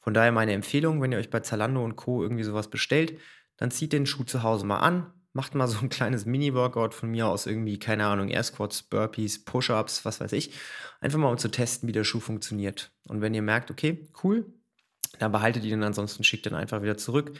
Von 0.00 0.14
daher 0.14 0.32
meine 0.32 0.52
Empfehlung, 0.52 1.00
wenn 1.02 1.12
ihr 1.12 1.18
euch 1.18 1.30
bei 1.30 1.40
Zalando 1.40 1.84
und 1.84 1.96
Co. 1.96 2.22
irgendwie 2.22 2.44
so 2.44 2.54
was 2.54 2.70
bestellt, 2.70 3.18
dann 3.56 3.70
zieht 3.70 3.92
den 3.92 4.06
Schuh 4.06 4.24
zu 4.24 4.42
Hause 4.42 4.66
mal 4.66 4.78
an, 4.80 5.12
macht 5.32 5.54
mal 5.54 5.68
so 5.68 5.78
'n 5.80 5.88
kleines 5.90 6.26
Mini-Workout 6.26 6.94
von 6.94 7.10
mir 7.10 7.28
aus 7.28 7.46
irgendwie, 7.46 7.78
keine 7.78 8.06
Ahnung, 8.06 8.28
Air 8.28 8.42
Squats, 8.42 8.82
Burpees, 8.82 9.44
Push-Ups, 9.44 10.04
was 10.04 10.20
weiß 10.20 10.32
ich. 10.32 10.52
Einfach 11.00 11.18
mal, 11.18 11.30
um 11.30 11.38
zu 11.38 11.50
testen, 11.50 11.88
wie 11.88 11.92
der 11.92 12.04
Schuh 12.04 12.20
funktioniert. 12.20 12.92
Und 13.08 13.20
wenn 13.20 13.34
ihr 13.34 13.42
merkt: 13.42 13.70
„Okay, 13.70 14.08
cool“, 14.24 14.46
dann 15.20 15.32
behaltet 15.32 15.64
ihr 15.64 15.70
den, 15.70 15.84
ansonsten 15.84 16.24
schickt 16.24 16.46
den 16.46 16.54
einfach 16.54 16.82
wieder 16.82 16.96
zurück 16.98 17.38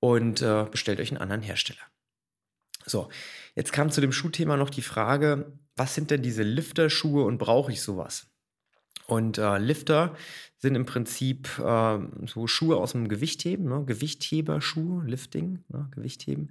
und, 0.00 0.42
äh, 0.42 0.66
bestellt 0.70 1.00
euch 1.00 1.12
'n 1.12 1.18
anderen 1.18 1.42
Hersteller. 1.42 1.80
So, 2.86 3.10
jetzt 3.56 3.72
kam 3.72 3.90
zu 3.90 4.00
dem 4.02 4.12
Schuhthema 4.12 4.56
noch 4.56 4.70
die 4.70 4.82
Frage: 4.82 5.58
„Was 5.76 5.94
sind 5.96 6.10
denn 6.12 6.22
diese 6.22 6.42
Lifter-Schuhe 6.44 7.24
und 7.24 7.38
brauche 7.38 7.72
ich 7.72 7.82
so 7.82 7.96
was?“ 7.98 8.30
Und, 9.08 9.38
äh, 9.38 9.58
Lifter 9.58 10.16
sind 10.58 10.74
im 10.74 10.84
Prinzip, 10.86 11.48
ähm, 11.64 12.10
so 12.26 12.46
Schuhe 12.46 12.76
aus'm 12.76 13.06
Gewichtheben, 13.08 13.66
ne? 13.68 13.84
Gewichtheberschuhe, 13.86 15.04
Lifting, 15.06 15.64
ne, 15.68 15.88
Gewichtheben. 15.92 16.50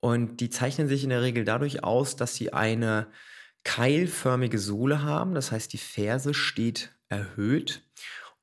Und 0.00 0.40
die 0.40 0.50
zeichnen 0.50 0.88
sich 0.88 1.04
in 1.04 1.10
der 1.10 1.22
Regel 1.22 1.44
dadurch 1.44 1.84
aus, 1.84 2.16
dass 2.16 2.34
sie 2.36 2.52
eine 2.52 3.08
keilförmige 3.64 4.58
Sohle 4.58 5.02
haben. 5.02 5.34
Das 5.34 5.52
heißt, 5.52 5.72
die 5.72 5.78
Ferse 5.78 6.34
steht 6.34 6.94
erhöht 7.08 7.82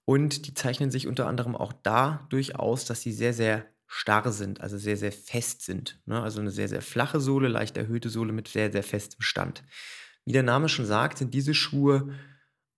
und 0.06 0.48
die 0.48 0.54
zeichnen 0.56 0.92
sich 0.92 1.08
unter 1.08 1.28
anderem 1.28 1.56
auch 1.56 1.74
dadurch 1.84 2.56
aus, 2.58 2.86
dass 2.86 3.02
sie 3.02 3.14
sehr, 3.14 3.34
sehr 3.34 3.66
starr 3.88 4.32
sind, 4.34 4.62
also 4.62 4.78
sehr, 4.78 4.98
sehr 4.98 5.12
fest 5.14 5.64
sind, 5.64 6.00
ne? 6.06 6.22
Also 6.22 6.42
'ne 6.42 6.52
sehr, 6.52 6.70
sehr 6.70 6.82
flache 6.82 7.20
Sohle, 7.22 7.48
leicht 7.50 7.78
erhöhte 7.78 8.10
Sohle 8.10 8.34
mit 8.34 8.48
sehr, 8.50 8.72
sehr 8.72 8.84
festem 8.84 9.22
Stand. 9.22 9.64
Wie 10.26 10.34
der 10.34 10.44
Name 10.44 10.70
schon 10.70 10.86
sagt, 10.86 11.20
sind 11.20 11.34
diese 11.34 11.54
Schuhe 11.56 12.14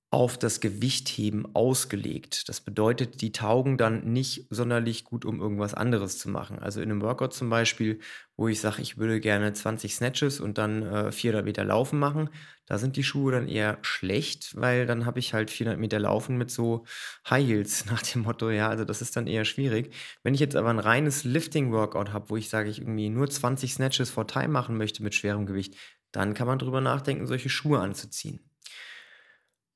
auf 0.10 0.38
das 0.38 0.62
Gewichtheben 0.62 1.54
ausgelegt. 1.54 2.48
Das 2.48 2.62
bedeutet, 2.62 3.20
die 3.22 3.34
taugen 3.34 3.78
dann 3.78 4.14
nicht 4.14 4.48
sonderlich 4.50 5.04
gut, 5.04 5.26
um 5.26 5.42
irgendwas 5.42 5.74
anderes 5.74 6.18
zu 6.18 6.30
machen. 6.30 6.60
Also, 6.60 6.82
in 6.82 6.88
'nem 6.90 7.02
Workout 7.02 7.34
zum 7.34 7.50
Beispiel, 7.50 8.00
wo 8.38 8.48
ich 8.48 8.62
sage, 8.62 8.82
ich 8.82 8.98
würde 8.98 9.20
gerne 9.20 9.52
20 9.54 9.96
Snatches 9.96 10.40
und 10.40 10.58
dann, 10.58 10.82
äh, 10.84 11.12
400 11.12 11.46
Meter 11.46 11.66
Laufen 11.66 12.00
machen, 12.00 12.30
da 12.68 12.78
sind 12.78 12.96
die 12.96 13.04
Schuhe 13.04 13.34
dann 13.34 13.48
eher 13.50 13.80
schlecht, 13.82 14.56
weil 14.56 14.86
dann 14.86 15.06
habe 15.06 15.20
ich 15.20 15.34
halt 15.34 15.52
400 15.52 15.80
Meter 15.80 16.00
Laufen 16.00 16.38
mit 16.38 16.52
so 16.52 16.86
High 17.30 17.46
Heels 17.48 17.86
nach 17.92 18.02
dem 18.02 18.22
Motto, 18.24 18.50
ja, 18.50 18.70
also 18.70 18.86
das 18.86 19.02
ist 19.02 19.16
dann 19.18 19.28
eher 19.28 19.44
schwierig. 19.46 19.94
Wenn 20.24 20.34
ich 20.34 20.40
jetzt 20.40 20.56
aber 20.56 20.70
'n 20.70 20.80
reines 20.80 21.24
Lifting-Workout 21.26 22.14
habe, 22.14 22.30
wo 22.30 22.38
ich 22.38 22.50
sage, 22.50 22.70
ich 22.70 22.80
irgendwie 22.80 23.10
nur 23.10 23.30
20 23.30 23.74
Snatches 23.74 24.10
for 24.10 24.26
Time 24.28 24.50
machen 24.50 24.78
möchte 24.78 25.04
mit 25.04 25.16
schwerem 25.16 25.46
Gewicht, 25.46 25.76
dann 26.14 26.34
kann 26.34 26.48
man 26.48 26.60
drüber 26.60 26.80
nachdenken, 26.82 27.28
solche 27.28 27.50
Schuhe 27.50 27.80
anzuziehen. 27.80 28.47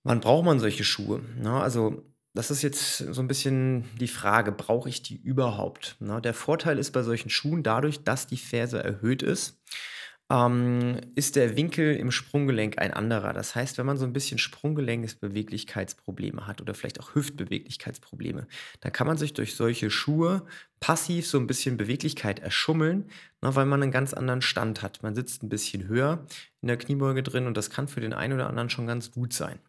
Wann 0.05 0.19
braucht 0.19 0.45
man 0.45 0.59
solche 0.59 0.83
Schuhe, 0.83 1.21
ne? 1.39 1.51
Also, 1.61 2.03
das 2.33 2.49
ist 2.49 2.61
jetzt 2.63 2.97
so 2.97 3.21
'n 3.21 3.27
bisschen 3.27 3.83
die 3.99 4.07
Frage, 4.07 4.51
brauche 4.51 4.89
ich 4.89 5.03
die 5.03 5.15
überhaupt, 5.17 5.95
ne? 5.99 6.19
Der 6.21 6.33
Vorteil 6.33 6.79
ist 6.79 6.91
bei 6.91 7.03
solchen 7.03 7.29
Schuhen 7.29 7.61
dadurch, 7.61 8.03
dass 8.03 8.25
die 8.25 8.37
Ferse 8.37 8.83
erhöht 8.83 9.21
ist, 9.21 9.59
ähm, 10.31 10.97
ist 11.15 11.35
der 11.35 11.55
Winkel 11.57 11.95
im 11.97 12.09
Sprunggelenk 12.11 12.79
ein 12.79 12.93
anderer. 12.93 13.33
Das 13.33 13.53
heißt, 13.55 13.77
wenn 13.77 13.85
man 13.85 13.97
so 13.97 14.05
'n 14.05 14.13
bisschen 14.13 14.37
Sprunggelenksbeweglichkeitsprobleme 14.39 16.47
hat 16.47 16.61
oder 16.61 16.73
vielleicht 16.73 16.99
auch 16.99 17.13
Hüftbeweglichkeitsprobleme, 17.15 18.47
dann 18.79 18.93
kann 18.93 19.05
man 19.07 19.17
sich 19.17 19.33
durch 19.33 19.55
solche 19.55 19.89
Schuhe 19.91 20.45
passiv 20.79 21.27
so 21.27 21.37
'n 21.37 21.45
bisschen 21.47 21.77
Beweglichkeit 21.77 22.39
erschummeln, 22.39 23.09
ne, 23.43 23.55
weil 23.55 23.65
man 23.67 23.81
'nen 23.81 23.91
ganz 23.91 24.13
anderen 24.13 24.41
Stand 24.41 24.81
hat. 24.81 25.03
Man 25.03 25.13
sitzt 25.15 25.43
'n 25.43 25.49
bisschen 25.49 25.87
höher 25.87 26.25
in 26.61 26.67
der 26.69 26.77
Kniebeuge 26.77 27.21
drin 27.23 27.45
und 27.45 27.55
das 27.57 27.69
kann 27.69 27.87
für 27.87 28.01
den 28.01 28.13
einen 28.13 28.33
oder 28.33 28.47
anderen 28.49 28.69
schon 28.71 28.87
ganz 28.87 29.11
gut 29.11 29.33
sein. 29.33 29.59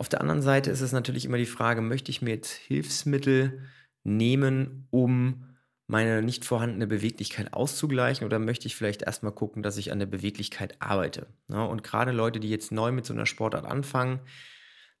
Auf 0.00 0.08
der 0.10 0.20
anderen 0.20 0.42
Seite 0.42 0.70
ist 0.70 0.82
es 0.82 0.92
natürlich 0.92 1.24
immer 1.24 1.38
die 1.38 1.46
Frage, 1.46 1.80
möchte 1.80 2.10
ich 2.10 2.20
mir 2.20 2.30
jetzt 2.34 2.52
Hilfsmittel 2.52 3.62
nehmen, 4.04 4.86
um 4.90 5.46
meine 5.86 6.20
nicht 6.20 6.44
vorhandene 6.44 6.86
Beweglichkeit 6.86 7.54
auszugleichen 7.54 8.26
oder 8.26 8.38
möchte 8.38 8.66
ich 8.66 8.76
vielleicht 8.76 9.02
erst 9.02 9.22
mal 9.22 9.30
gucken, 9.30 9.62
dass 9.62 9.76
ich 9.78 9.92
an 9.92 9.98
der 9.98 10.06
Beweglichkeit 10.06 10.76
arbeite, 10.82 11.28
ne? 11.48 11.66
Und 11.66 11.82
grade 11.84 12.10
Leute, 12.12 12.40
die 12.40 12.50
jetzt 12.50 12.72
neu 12.72 12.92
mit 12.92 13.06
so 13.06 13.14
'ner 13.14 13.24
Sportart 13.24 13.64
anfangen, 13.64 14.20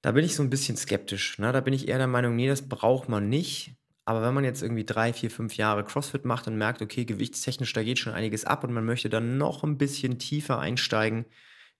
da 0.02 0.12
bin 0.12 0.24
ich 0.24 0.34
so 0.36 0.42
'n 0.44 0.50
bisschen 0.50 0.76
skeptisch, 0.76 1.38
ne? 1.38 1.52
Da 1.52 1.60
bin 1.60 1.74
ich 1.74 1.88
eher 1.88 1.98
der 1.98 2.06
Meinung: 2.08 2.36
„Ne, 2.36 2.48
das 2.48 2.68
braucht 2.68 3.08
man 3.08 3.28
nicht.“ 3.28 3.76
Aber 4.06 4.22
wenn 4.22 4.34
man 4.34 4.44
jetzt 4.44 4.62
irgendwie 4.62 4.84
3, 4.86 5.12
4, 5.12 5.30
5 5.30 5.56
Jahre 5.56 5.84
CrossFit 5.84 6.24
macht 6.24 6.46
und 6.48 6.56
merkt, 6.58 6.82
okay, 6.82 7.04
gewichtstechnisch, 7.04 7.72
da 7.74 7.82
geht 7.84 7.98
schon 7.98 8.14
einiges 8.14 8.44
ab 8.44 8.64
und 8.64 8.72
man 8.72 8.84
möchte 8.86 9.10
dann 9.10 9.38
noch 9.38 9.64
'n 9.64 9.78
bisschen 9.78 10.18
tiefer 10.20 10.60
einsteigen 10.60 11.26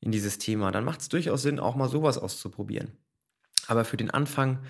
in 0.00 0.12
dieses 0.12 0.38
Thema, 0.38 0.72
dann 0.72 0.84
macht's 0.84 1.08
durchaus 1.08 1.42
Sinn, 1.42 1.60
auch 1.60 1.76
mal 1.76 1.88
so 1.88 2.02
was 2.02 2.18
auszuprobieren. 2.18 2.92
Aber 3.66 3.84
für 3.84 3.96
den 3.96 4.10
Anfang 4.10 4.60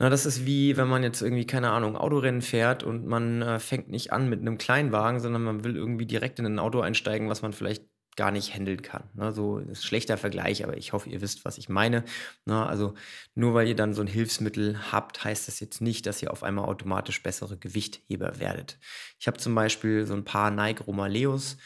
ne, 0.00 0.10
das 0.10 0.26
ist 0.26 0.46
wie, 0.46 0.76
wenn 0.76 0.88
man 0.88 1.02
jetzt 1.04 1.22
irgendwie, 1.22 1.46
keine 1.46 1.70
Ahnung, 1.70 1.96
Autorennen 1.96 2.42
fährt 2.42 2.82
und 2.84 3.06
man, 3.06 3.42
äh, 3.42 3.58
fängt 3.60 3.88
nicht 3.90 4.12
an 4.12 4.28
mit 4.28 4.42
'nem 4.42 4.58
Kleinwagen, 4.58 5.20
sondern 5.20 5.42
man 5.44 5.64
will 5.64 5.76
irgendwie 5.76 6.06
direkt 6.06 6.38
in 6.40 6.44
'nen 6.46 6.58
Auto 6.60 6.80
einsteigen, 6.80 7.28
was 7.30 7.42
man 7.42 7.52
vielleicht 7.52 7.84
gar 8.16 8.30
nicht 8.32 8.54
händeln 8.54 8.82
kann, 8.82 9.04
ne? 9.14 9.32
So 9.32 9.58
ist 9.58 9.84
schlechter 9.86 10.16
Vergleich, 10.18 10.64
aber 10.64 10.76
ich 10.76 10.92
hoffe, 10.92 11.10
ihr 11.10 11.20
wisst, 11.22 11.44
was 11.44 11.58
ich 11.58 11.68
meine, 11.68 12.04
ne? 12.46 12.66
Also, 12.66 12.94
nur 13.34 13.54
weil 13.54 13.68
ihr 13.68 13.76
dann 13.76 13.94
so 13.94 14.02
'n 14.02 14.08
Hilfsmittel 14.08 14.78
habt, 14.92 15.24
heißt 15.24 15.48
das 15.48 15.60
jetzt 15.60 15.80
nicht, 15.80 16.06
dass 16.06 16.22
ihr 16.22 16.32
auf 16.32 16.42
einmal 16.44 16.66
automatisch 16.66 17.22
bessere 17.22 17.56
Gewichtheber 17.58 18.38
werdet. 18.40 18.78
Ich 19.20 19.26
habe 19.28 19.38
zum 19.38 19.54
Beispiel 19.54 20.06
so 20.06 20.14
'n 20.14 20.24
paar 20.24 20.50
Nike 20.50 20.82
Romaleos, 20.84 21.56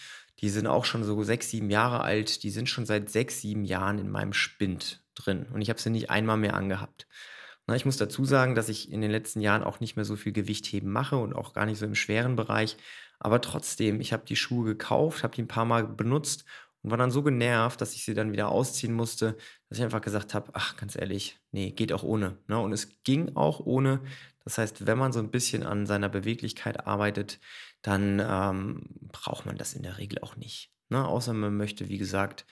die 0.41 0.49
sind 0.51 0.67
auch 0.69 0.85
schon 0.87 1.05
so 1.05 1.23
6, 1.25 1.51
7 1.51 1.71
Jahre 1.71 2.03
alt. 2.03 2.43
Die 2.45 2.51
sind 2.51 2.69
schon 2.69 2.87
seit 2.87 3.11
6, 3.11 3.41
7 3.43 3.65
Jahren 3.65 3.99
in 3.99 4.11
meinem 4.11 4.33
Spind 4.35 5.03
drin 5.25 5.47
und 5.53 5.61
ich 5.63 5.71
habe 5.71 5.81
sie 5.81 5.91
nicht 5.91 6.11
einmal 6.11 6.37
mehr 6.37 6.55
angehabt, 6.55 7.07
Na, 7.67 7.77
ich 7.77 7.85
muss 7.85 7.97
dazu 7.99 8.25
sagen, 8.25 8.55
dass 8.55 8.69
ich 8.69 8.91
in 8.91 9.01
den 9.03 9.11
letzten 9.11 9.41
Jahren 9.41 9.63
auch 9.63 9.81
nicht 9.81 9.97
mehr 9.97 10.05
so 10.05 10.17
viel 10.17 10.33
Gewichtheben 10.33 10.91
mache 10.91 11.17
und 11.19 11.35
auch 11.35 11.53
gar 11.53 11.67
nicht 11.67 11.79
so 11.79 11.87
im 11.87 11.95
schweren 11.95 12.37
Bereich. 12.37 12.77
Aber 13.19 13.41
trotzdem, 13.41 14.01
ich 14.01 14.13
habe 14.13 14.25
die 14.25 14.37
Schuhe 14.37 14.65
gekauft, 14.65 15.23
habe 15.23 15.35
die 15.35 15.43
ein 15.43 15.49
paar 15.49 15.65
Mal 15.65 15.87
benutzt 15.87 16.45
und 16.83 16.91
war 16.91 16.99
dann 16.99 17.11
so 17.11 17.23
genervt, 17.23 17.81
dass 17.81 17.95
ich 17.95 18.05
sie 18.05 18.15
dann 18.15 18.33
wieder 18.33 18.49
ausziehen 18.51 18.95
musste, 18.95 19.37
dass 19.69 19.79
ich 19.79 19.85
einfach 19.85 20.01
gesagt 20.01 20.35
habe: 20.35 20.51
„Ach, 20.55 20.77
ganz 20.77 20.97
ehrlich, 20.97 21.39
nee, 21.53 21.73
geht 21.73 21.93
auch 21.93 22.05
ohne“, 22.05 22.39
ne? 22.47 22.59
Und 22.59 22.73
es 22.73 23.03
ging 23.05 23.35
auch 23.37 23.61
ohne. 23.61 24.01
Das 24.45 24.57
heißt, 24.59 24.87
wenn 24.87 24.97
man 24.99 25.13
so 25.13 25.19
ein 25.19 25.31
bisschen 25.31 25.63
an 25.65 25.85
seiner 25.87 26.09
Beweglichkeit 26.09 26.87
arbeitet, 26.87 27.41
dann, 27.83 28.21
ähm, 28.25 28.87
braucht 29.13 29.45
man 29.47 29.57
das 29.59 29.75
in 29.75 29.83
der 29.83 29.99
Regel 29.99 30.21
auch 30.21 30.37
nicht, 30.37 30.73
ne? 30.89 31.07
Außer 31.07 31.33
man 31.35 31.57
möchte, 31.57 31.89
wie 31.89 31.99
gesagt, 31.99 32.47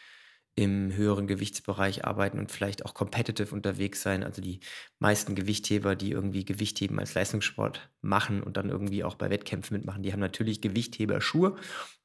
im 0.57 0.93
höheren 0.95 1.27
Gewichtsbereich 1.27 2.07
arbeiten 2.07 2.39
und 2.39 2.51
vielleicht 2.51 2.85
auch 2.85 2.95
competitive 2.95 3.55
unterwegs 3.55 4.03
sein. 4.03 4.25
Also, 4.25 4.43
die 4.43 4.61
meisten 4.99 5.35
Gewichtheber, 5.35 5.95
die 5.95 6.11
irgendwie 6.11 6.45
Gewichtheben 6.45 6.99
als 6.99 7.15
Leistungssport 7.15 7.91
machen 8.01 8.43
und 8.43 8.57
dann 8.57 8.71
irgendwie 8.71 9.05
auch 9.05 9.15
bei 9.15 9.31
Wettkämpfen 9.31 9.77
mitmachen, 9.77 10.03
die 10.03 10.13
haben 10.13 10.21
natürlich 10.21 10.63
Gewichtheberschuhe, 10.63 11.57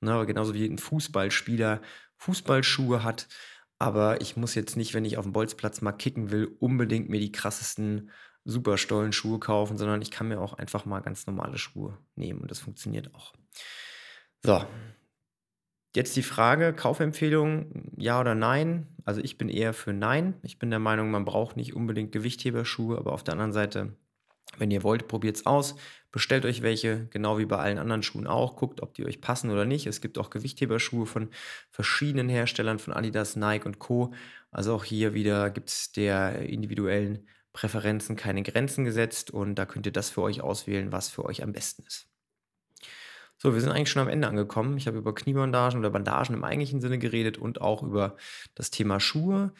ne, 0.01 0.11
aber 0.11 0.25
genauso 0.25 0.53
wie 0.53 0.65
ein 0.65 0.77
Fußballspieler 0.77 1.81
Fußballschuhe 2.17 3.03
hat. 3.03 3.27
Aber 3.79 4.21
ich 4.21 4.37
muss 4.37 4.53
jetzt 4.53 4.75
nicht, 4.75 4.93
wenn 4.93 5.05
ich 5.05 5.17
auf 5.17 5.25
dem 5.25 5.33
Bolzplatz 5.33 5.81
mal 5.81 5.93
kicken 5.93 6.29
will, 6.29 6.55
unbedingt 6.59 7.09
mir 7.09 7.19
die 7.19 7.31
krassesten 7.31 8.11
Superstollenschuhe 8.43 9.39
kaufen, 9.39 9.77
sondern 9.77 10.01
ich 10.01 10.11
kann 10.11 10.27
mir 10.27 10.39
auch 10.39 10.53
einfach 10.53 10.85
mal 10.85 10.99
ganz 10.99 11.25
normale 11.25 11.57
Schuhe 11.57 11.97
nehmen 12.15 12.41
und 12.41 12.51
das 12.51 12.59
funktioniert 12.59 13.13
auch. 13.15 13.33
So, 14.43 14.65
Jetzt 15.93 16.15
die 16.15 16.23
Frage, 16.23 16.73
Kaufempfehlung, 16.73 17.91
ja 17.97 18.19
oder 18.19 18.33
nein? 18.33 18.87
Also 19.03 19.19
ich 19.21 19.37
bin 19.37 19.49
eher 19.49 19.73
für 19.73 19.91
nein. 19.91 20.35
Ich 20.41 20.57
bin 20.57 20.69
der 20.69 20.79
Meinung, 20.79 21.11
man 21.11 21.25
braucht 21.25 21.57
nicht 21.57 21.75
unbedingt 21.75 22.13
Gewichtheberschuhe, 22.13 22.97
aber 22.97 23.11
auf 23.11 23.23
der 23.23 23.33
anderen 23.33 23.51
Seite, 23.51 23.97
wenn 24.57 24.71
ihr 24.71 24.83
wollt, 24.83 25.09
probiert 25.09 25.35
es 25.35 25.45
aus. 25.45 25.75
Bestellt 26.11 26.45
euch 26.45 26.61
welche, 26.61 27.07
genau 27.09 27.37
wie 27.39 27.45
bei 27.45 27.57
allen 27.57 27.77
anderen 27.77 28.03
Schuhen 28.03 28.27
auch. 28.27 28.55
Guckt, 28.55 28.81
ob 28.81 28.93
die 28.93 29.05
euch 29.05 29.19
passen 29.19 29.49
oder 29.49 29.65
nicht. 29.65 29.85
Es 29.85 30.01
gibt 30.01 30.17
auch 30.17 30.29
Gewichtheberschuhe 30.29 31.05
von 31.05 31.29
verschiedenen 31.71 32.29
Herstellern, 32.29 32.79
von 32.79 32.93
Adidas, 32.93 33.35
Nike 33.35 33.65
und 33.65 33.79
Co. 33.79 34.13
Also 34.51 34.75
auch 34.75 34.85
hier 34.85 35.13
wieder 35.13 35.49
gibt 35.49 35.69
es 35.69 35.91
der 35.91 36.39
individuellen 36.39 37.27
Präferenzen 37.53 38.15
keine 38.15 38.43
Grenzen 38.43 38.85
gesetzt 38.85 39.31
und 39.31 39.55
da 39.55 39.65
könnt 39.65 39.85
ihr 39.85 39.91
das 39.91 40.09
für 40.09 40.21
euch 40.21 40.41
auswählen, 40.41 40.91
was 40.91 41.09
für 41.09 41.25
euch 41.25 41.43
am 41.43 41.51
besten 41.51 41.83
ist. 41.83 42.10
So, 43.43 43.55
wir 43.55 43.61
sind 43.61 43.71
eigentlich 43.71 43.89
schon 43.89 44.03
am 44.03 44.07
Ende 44.07 44.27
angekommen. 44.27 44.77
Ich 44.77 44.85
habe 44.85 44.99
über 44.99 45.15
Kniebandagen 45.15 45.79
oder 45.79 45.89
Bandagen 45.89 46.35
im 46.35 46.43
eigentlichen 46.43 46.79
Sinne 46.79 46.99
geredet 46.99 47.39
und 47.39 47.59
auch 47.59 47.81
über 47.81 48.15
das 48.53 48.69
Thema 48.69 48.99
Schuhe. 48.99 49.51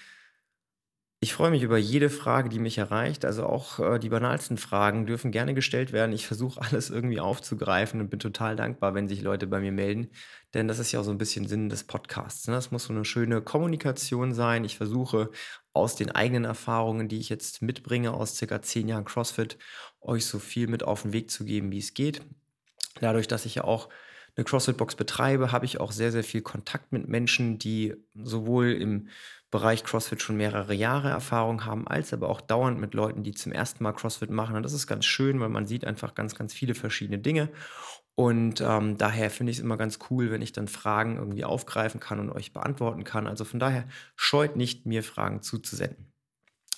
Ich 1.20 1.34
freue 1.34 1.50
mich 1.50 1.64
über 1.64 1.80
jede 1.80 2.12
Frage, 2.12 2.50
die 2.50 2.60
mich 2.60 2.78
erreicht. 2.78 3.26
Also 3.26 3.48
auch 3.48 3.80
äh, 3.80 3.98
die 3.98 4.10
banalsten 4.10 4.58
Fragen 4.58 5.08
dürfen 5.08 5.32
gerne 5.32 5.56
gestellt 5.56 5.94
werden. 5.94 6.14
Ich 6.14 6.28
versuche 6.28 6.62
alles 6.70 6.92
irgendwie 6.92 7.20
aufzugreifen 7.20 8.00
und 8.02 8.12
bin 8.12 8.20
total 8.20 8.56
dankbar, 8.56 8.94
wenn 8.94 9.08
sich 9.08 9.24
Leute 9.24 9.48
bei 9.48 9.60
mir 9.60 9.72
melden. 9.72 10.12
Denn 10.54 10.68
das 10.68 10.78
ist 10.78 10.92
ja 10.92 11.00
auch 11.00 11.04
so 11.04 11.10
ein 11.12 11.18
bisschen 11.18 11.48
Sinn 11.48 11.70
des 11.70 11.84
Podcasts. 11.84 12.48
Ne? 12.48 12.54
Das 12.54 12.70
muss 12.70 12.84
so 12.84 12.94
eine 12.94 13.04
schöne 13.04 13.42
Kommunikation 13.42 14.32
sein. 14.36 14.64
Ich 14.64 14.78
versuche 14.78 15.32
aus 15.74 15.96
den 15.96 16.12
eigenen 16.12 16.46
Erfahrungen, 16.46 17.08
die 17.08 17.18
ich 17.18 17.30
jetzt 17.30 17.64
mitbringe 17.64 18.14
aus 18.14 18.36
circa 18.36 18.62
zehn 18.62 18.88
Jahren 18.88 19.06
CrossFit, 19.06 19.58
euch 20.02 20.28
so 20.28 20.38
viel 20.38 20.68
mit 20.68 20.84
auf 20.84 21.02
den 21.02 21.14
Weg 21.14 21.32
zu 21.32 21.46
geben, 21.46 21.72
wie 21.72 21.80
es 21.80 21.96
geht. 21.96 22.22
Dadurch, 23.00 23.28
dass 23.28 23.46
ich 23.46 23.56
ja 23.56 23.64
auch 23.64 23.90
eine 24.36 24.46
CrossFit-Box 24.46 24.96
betreibe, 24.96 25.52
habe 25.52 25.66
ich 25.66 25.80
auch 25.80 25.92
sehr, 25.92 26.12
sehr 26.12 26.24
viel 26.24 26.42
Kontakt 26.42 26.92
mit 26.92 27.08
Menschen, 27.08 27.58
die 27.58 27.96
sowohl 28.16 28.72
im 28.72 29.10
Bereich 29.50 29.84
CrossFit 29.84 30.22
schon 30.22 30.38
mehrere 30.38 30.74
Jahre 30.74 31.10
Erfahrung 31.10 31.66
haben, 31.66 31.86
als 31.86 32.14
aber 32.14 32.30
auch 32.30 32.40
dauernd 32.40 32.80
mit 32.80 32.94
Leuten, 32.94 33.24
die 33.24 33.34
zum 33.34 33.52
ersten 33.52 33.84
Mal 33.84 33.92
CrossFit 33.92 34.30
machen. 34.30 34.56
Und 34.56 34.64
das 34.64 34.72
ist 34.72 34.88
ganz 34.88 35.06
schön, 35.06 35.42
weil 35.42 35.50
man 35.50 35.68
sieht 35.68 35.84
einfach 35.84 36.16
ganz, 36.16 36.36
ganz 36.36 36.54
viele 36.54 36.74
verschiedene 36.74 37.20
Dinge. 37.20 37.50
Und 38.16 38.62
ähm, 38.62 38.98
daher 38.98 39.30
finde 39.30 39.52
ich 39.52 39.58
es 39.58 39.64
immer 39.64 39.78
ganz 39.78 40.00
cool, 40.10 40.32
wenn 40.32 40.42
ich 40.42 40.54
dann 40.54 40.70
Fragen 40.70 41.18
irgendwie 41.18 41.44
aufgreifen 41.44 42.00
kann 42.00 42.20
und 42.20 42.30
euch 42.30 42.54
beantworten 42.54 43.04
kann. 43.04 43.28
Also 43.28 43.44
von 43.44 43.60
daher 43.60 43.88
scheut 44.16 44.56
nicht, 44.56 44.86
mir 44.86 45.04
Fragen 45.04 45.42
zuzusenden. 45.42 46.11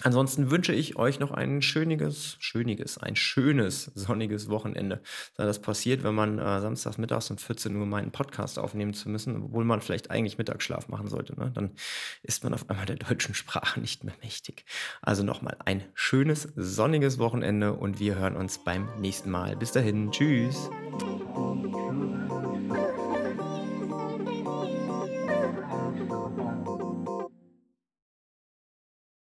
Ansonsten 0.04 0.52
wünsche 0.52 0.74
ich 0.74 0.98
euch 0.98 1.20
noch 1.20 1.32
ein 1.32 1.62
schöniges, 1.62 2.36
schöniges, 2.40 2.98
ein 2.98 3.16
schönes, 3.16 3.86
sonniges 3.96 4.50
Wochenende. 4.50 5.02
Da 5.38 5.46
das 5.46 5.62
passiert, 5.62 6.04
wenn 6.04 6.14
man 6.14 6.40
äh, 6.40 6.60
samstags 6.60 6.98
mittags 6.98 7.32
um 7.32 7.38
14 7.38 7.76
Uhr 7.76 7.86
meinen 7.86 8.12
Podcast 8.12 8.60
aufnehmen 8.60 8.94
zu 8.94 9.10
müssen, 9.10 9.44
obwohl 9.44 9.64
man 9.64 9.82
vielleicht 9.82 10.12
eigentlich 10.12 10.38
Mittagsschlaf 10.38 10.90
machen 10.90 11.08
sollte, 11.08 11.40
ne? 11.40 11.52
dann 11.54 11.72
ist 12.22 12.44
man 12.44 12.54
auf 12.54 12.70
einmal 12.70 12.86
der 12.86 12.98
deutschen 12.98 13.34
Sprache 13.34 13.80
nicht 13.80 14.04
mehr 14.04 14.16
mächtig. 14.22 14.66
Also 15.02 15.24
nochmal 15.24 15.56
ein 15.64 15.84
schönes, 15.94 16.50
sonniges 16.56 17.18
Wochenende 17.18 17.74
und 17.74 18.00
wir 18.00 18.16
hören 18.16 18.36
uns 18.36 18.64
beim 18.64 18.90
nächsten 19.00 19.32
Mal. 19.32 19.56
Bis 19.56 19.72
dahin, 19.72 20.12
tschüss. 20.12 20.70